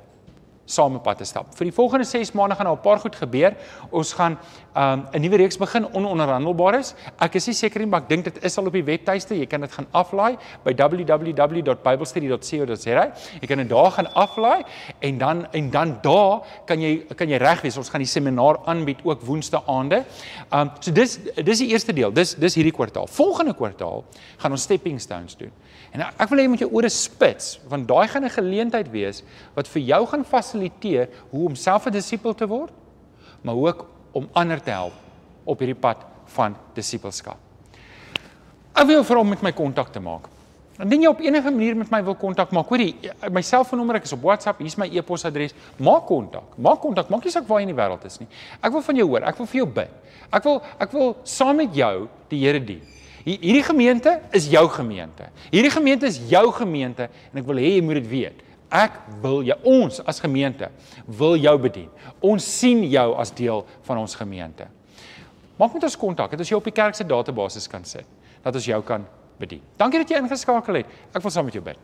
saam 0.67 0.99
op 0.99 1.05
pad 1.07 1.19
te 1.23 1.25
stap. 1.25 1.55
Vir 1.57 1.71
die 1.71 1.75
volgende 1.75 2.05
6 2.05 2.35
maande 2.37 2.55
gaan 2.59 2.67
daar 2.67 2.77
'n 2.77 2.83
paar 2.83 2.99
goed 2.99 3.17
gebeur. 3.17 3.55
Ons 3.91 4.13
gaan 4.13 4.37
um, 4.77 5.07
'n 5.13 5.21
nuwe 5.21 5.37
reeks 5.37 5.57
begin 5.57 5.95
ononderhandelbares. 5.95 6.95
Ek 7.19 7.35
is 7.35 7.47
nie 7.47 7.55
seker 7.55 7.81
nie, 7.81 7.89
maar 7.89 8.01
ek 8.03 8.09
dink 8.09 8.25
dit 8.25 8.45
is 8.45 8.59
al 8.59 8.67
op 8.67 8.73
die 8.73 8.85
webtuiste. 8.85 9.39
Jy 9.39 9.47
kan 9.47 9.61
dit 9.61 9.73
gaan 9.73 9.87
aflaai 9.93 10.37
by 10.65 10.75
www.biblestudy.co.za. 10.75 13.13
Jy 13.41 13.47
kan 13.47 13.59
dit 13.59 13.69
daar 13.69 13.91
gaan 13.91 14.15
aflaai 14.15 14.65
en 14.99 15.19
dan 15.19 15.47
en 15.53 15.71
dan 15.71 15.99
daar 16.03 16.41
kan 16.67 16.81
jy 16.81 17.07
kan 17.17 17.29
jy 17.29 17.37
reg 17.37 17.61
wees. 17.63 17.77
Ons 17.77 17.89
gaan 17.89 18.01
die 18.01 18.09
seminaar 18.09 18.59
aanbied 18.67 18.99
ook 19.05 19.23
woensdae 19.23 19.63
aande. 19.67 20.05
Um 20.53 20.71
so 20.81 20.93
dis 20.93 21.19
dis 21.45 21.59
die 21.59 21.69
eerste 21.69 21.93
deel. 21.93 22.13
Dis 22.13 22.35
dis 22.35 22.55
hierdie 22.55 22.73
kwartaal. 22.73 23.07
Volgende 23.07 23.55
kwartaal 23.55 24.05
gaan 24.37 24.51
ons 24.51 24.63
stepping 24.63 25.01
stones 25.01 25.37
doen. 25.37 25.51
En 25.97 26.05
ek 26.05 26.29
wil 26.29 26.43
hê 26.43 26.45
jy 26.45 26.53
moet 26.53 26.63
jou 26.67 26.69
ore 26.77 26.91
spits 26.93 27.57
want 27.71 27.89
daai 27.89 28.05
gaan 28.13 28.25
'n 28.29 28.37
geleentheid 28.37 28.89
wees 28.93 29.23
wat 29.57 29.67
vir 29.67 29.83
jou 29.83 30.03
gaan 30.07 30.25
fasiliteer 30.25 31.09
hoe 31.31 31.47
om 31.49 31.57
self 31.57 31.87
'n 31.87 31.93
disipel 31.93 32.35
te 32.35 32.47
word, 32.47 32.73
maar 33.43 33.57
ook 33.57 33.87
om 34.13 34.29
ander 34.33 34.61
te 34.61 34.71
help 34.71 34.93
op 35.45 35.59
hierdie 35.59 35.81
pad 35.81 35.97
van 36.27 36.57
disippelskap. 36.75 37.39
Ek 38.75 38.87
wil 38.87 39.05
vra 39.05 39.19
om 39.19 39.29
met 39.29 39.43
my 39.43 39.53
kontak 39.53 39.93
te 39.93 40.01
maak. 40.01 40.29
Indien 40.79 41.03
jy 41.03 41.09
op 41.09 41.21
enige 41.21 41.51
manier 41.51 41.77
met 41.77 41.91
my 41.91 42.03
wil 42.05 42.15
kontak 42.15 42.51
maak, 42.53 42.69
hoorie, 42.69 42.95
my 43.31 43.41
selfoonnommer 43.41 43.97
ek 43.97 44.05
is 44.05 44.13
op 44.13 44.23
WhatsApp, 44.23 44.59
hier's 44.59 44.77
my 44.77 44.87
e-posadres. 44.93 45.55
Maak 45.79 46.07
kontak. 46.07 46.59
Maak 46.59 46.81
kontak. 46.81 47.09
Maak 47.09 47.25
nie 47.25 47.33
saak 47.33 47.49
waar 47.49 47.61
jy 47.61 47.69
in 47.69 47.75
die 47.75 47.83
wêreld 47.83 48.05
is 48.05 48.21
nie. 48.21 48.29
Ek 48.61 48.73
wil 48.73 48.83
van 48.83 48.97
jou 48.97 49.09
hoor. 49.09 49.23
Ek 49.23 49.39
wil 49.39 49.47
vir 49.47 49.61
jou 49.63 49.67
bid. 49.67 49.89
Ek 50.31 50.45
wil 50.45 50.63
ek 50.79 50.93
wil 50.93 51.17
saam 51.25 51.57
met 51.57 51.75
jou 51.75 52.09
die 52.29 52.41
Here 52.45 52.61
dien. 52.61 52.96
Hierdie 53.27 53.65
gemeente 53.67 54.21
is 54.31 54.47
jou 54.47 54.69
gemeente. 54.71 55.27
Hierdie 55.51 55.73
gemeente 55.75 56.07
is 56.07 56.21
jou 56.31 56.45
gemeente 56.55 57.09
en 57.33 57.41
ek 57.41 57.49
wil 57.49 57.59
hê 57.59 57.73
jy 57.75 57.83
moet 57.83 57.99
dit 57.99 58.07
weet. 58.13 58.45
Ek 58.71 59.01
wil 59.23 59.41
jou 59.47 59.57
ons 59.67 59.99
as 60.07 60.23
gemeente 60.23 60.69
wil 61.19 61.35
jou 61.39 61.57
bedien. 61.59 61.91
Ons 62.23 62.47
sien 62.47 62.85
jou 62.87 63.09
as 63.19 63.35
deel 63.35 63.65
van 63.89 63.99
ons 63.99 64.15
gemeente. 64.15 64.69
Maak 65.59 65.75
met 65.75 65.89
ons 65.89 65.99
kontak 65.99 66.31
dat 66.31 66.43
ons 66.45 66.55
jou 66.55 66.61
op 66.61 66.71
die 66.71 66.75
kerk 66.77 66.95
se 66.95 67.07
database 67.07 67.63
kan 67.73 67.85
sit 67.89 68.07
dat 68.47 68.55
ons 68.55 68.71
jou 68.71 68.79
kan 68.87 69.03
bedien. 69.41 69.63
Dankie 69.75 70.05
dat 70.05 70.11
jy 70.13 70.23
ingeskakel 70.23 70.83
het. 70.83 70.99
Ek 71.11 71.25
wil 71.25 71.35
saam 71.35 71.49
met 71.49 71.57
jou 71.57 71.65
bid. 71.67 71.79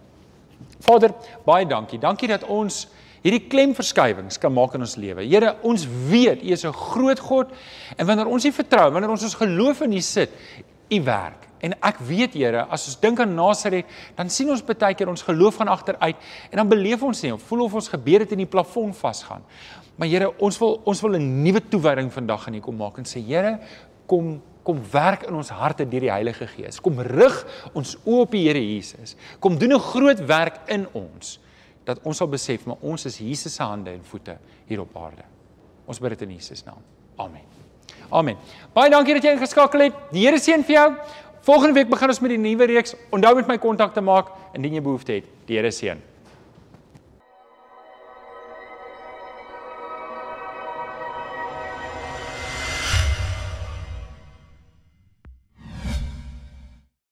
Vader, 0.87 1.11
baie 1.47 1.67
dankie. 1.67 1.99
Dankie 1.99 2.31
dat 2.31 2.45
ons 2.47 2.85
hierdie 3.23 3.45
klemverskywings 3.51 4.39
kan 4.43 4.55
maak 4.55 4.75
in 4.79 4.85
ons 4.87 4.95
lewe. 4.99 5.25
Here, 5.27 5.57
ons 5.67 5.87
weet 6.11 6.43
U 6.43 6.53
is 6.55 6.65
'n 6.65 6.73
groot 6.73 7.19
God 7.19 7.51
en 7.97 8.07
wanneer 8.07 8.27
ons 8.27 8.45
U 8.45 8.53
vertrou, 8.53 8.91
wanneer 8.91 9.11
ons 9.11 9.23
ons 9.23 9.35
geloof 9.35 9.83
in 9.83 9.93
U 9.93 10.01
sit, 10.01 10.31
U 10.93 11.01
werk. 11.07 11.49
En 11.63 11.77
ek 11.79 12.01
weet 12.03 12.35
Here, 12.35 12.65
as 12.75 12.89
ons 12.91 12.99
dink 13.01 13.21
aan 13.23 13.35
Nasaret, 13.35 13.87
dan 14.17 14.31
sien 14.31 14.51
ons 14.51 14.65
baie 14.67 14.95
keer 14.99 15.09
ons 15.09 15.23
geloof 15.23 15.61
gaan 15.61 15.71
agteruit 15.71 16.17
en 16.51 16.57
dan 16.59 16.69
beleef 16.69 17.03
ons 17.07 17.23
nie, 17.23 17.33
voel 17.49 17.67
of 17.69 17.77
ons 17.79 17.89
gebede 17.89 18.27
in 18.35 18.43
die 18.43 18.51
plafon 18.51 18.91
vasgaan. 18.93 19.45
Maar 19.97 20.11
Here, 20.11 20.33
ons 20.43 20.59
wil 20.59 20.81
ons 20.85 21.03
wil 21.03 21.19
'n 21.19 21.43
nuwe 21.45 21.61
toewyding 21.61 22.11
vandag 22.13 22.49
aan 22.49 22.55
U 22.55 22.61
kom 22.61 22.77
maak 22.77 22.99
en 22.99 23.05
sê 23.05 23.23
Here, 23.23 23.61
kom 24.07 24.41
kom 24.63 24.79
werk 24.93 25.27
in 25.27 25.35
ons 25.35 25.51
harte 25.51 25.85
deur 25.89 26.01
die 26.01 26.13
Heilige 26.13 26.47
Gees. 26.47 26.81
Kom 26.81 27.01
rig 27.03 27.39
ons 27.75 27.97
oë 28.07 28.21
op 28.27 28.31
die 28.31 28.45
Here 28.47 28.63
Jesus. 28.63 29.17
Kom 29.41 29.59
doen 29.59 29.75
'n 29.75 29.81
groot 29.81 30.21
werk 30.27 30.61
in 30.69 30.87
ons 30.93 31.41
dat 31.85 31.99
ons 32.05 32.17
sal 32.17 32.29
besef 32.29 32.67
maar 32.67 32.79
ons 32.81 33.07
is 33.07 33.19
Jesus 33.19 33.55
se 33.55 33.63
hande 33.63 33.91
en 33.91 34.05
voete 34.05 34.39
hier 34.67 34.81
op 34.81 34.97
aarde. 34.97 35.25
Ons 35.87 35.99
bid 35.99 36.11
dit 36.11 36.23
in 36.23 36.35
Jesus 36.37 36.65
naam. 36.65 36.83
Amen. 37.17 37.62
Amen. 38.13 38.37
Baie 38.77 38.93
dankie 38.93 39.17
dat 39.17 39.25
jy 39.25 39.35
ingeskakel 39.39 39.87
het. 39.89 39.99
Die 40.13 40.27
Here 40.27 40.39
seën 40.41 40.65
vir 40.69 40.77
jou. 40.77 40.89
Volgende 41.49 41.81
week 41.81 41.89
begin 41.91 42.13
ons 42.13 42.21
met 42.21 42.35
die 42.35 42.41
nuwe 42.41 42.69
reeks. 42.71 42.95
Onthou 43.11 43.35
met 43.41 43.49
my 43.49 43.59
kontak 43.59 43.95
te 43.97 44.05
maak 44.05 44.31
indien 44.55 44.77
jy 44.77 44.85
behoefte 44.85 45.17
het. 45.17 45.31
Die 45.49 45.57
Here 45.57 45.73
seën. 45.73 46.12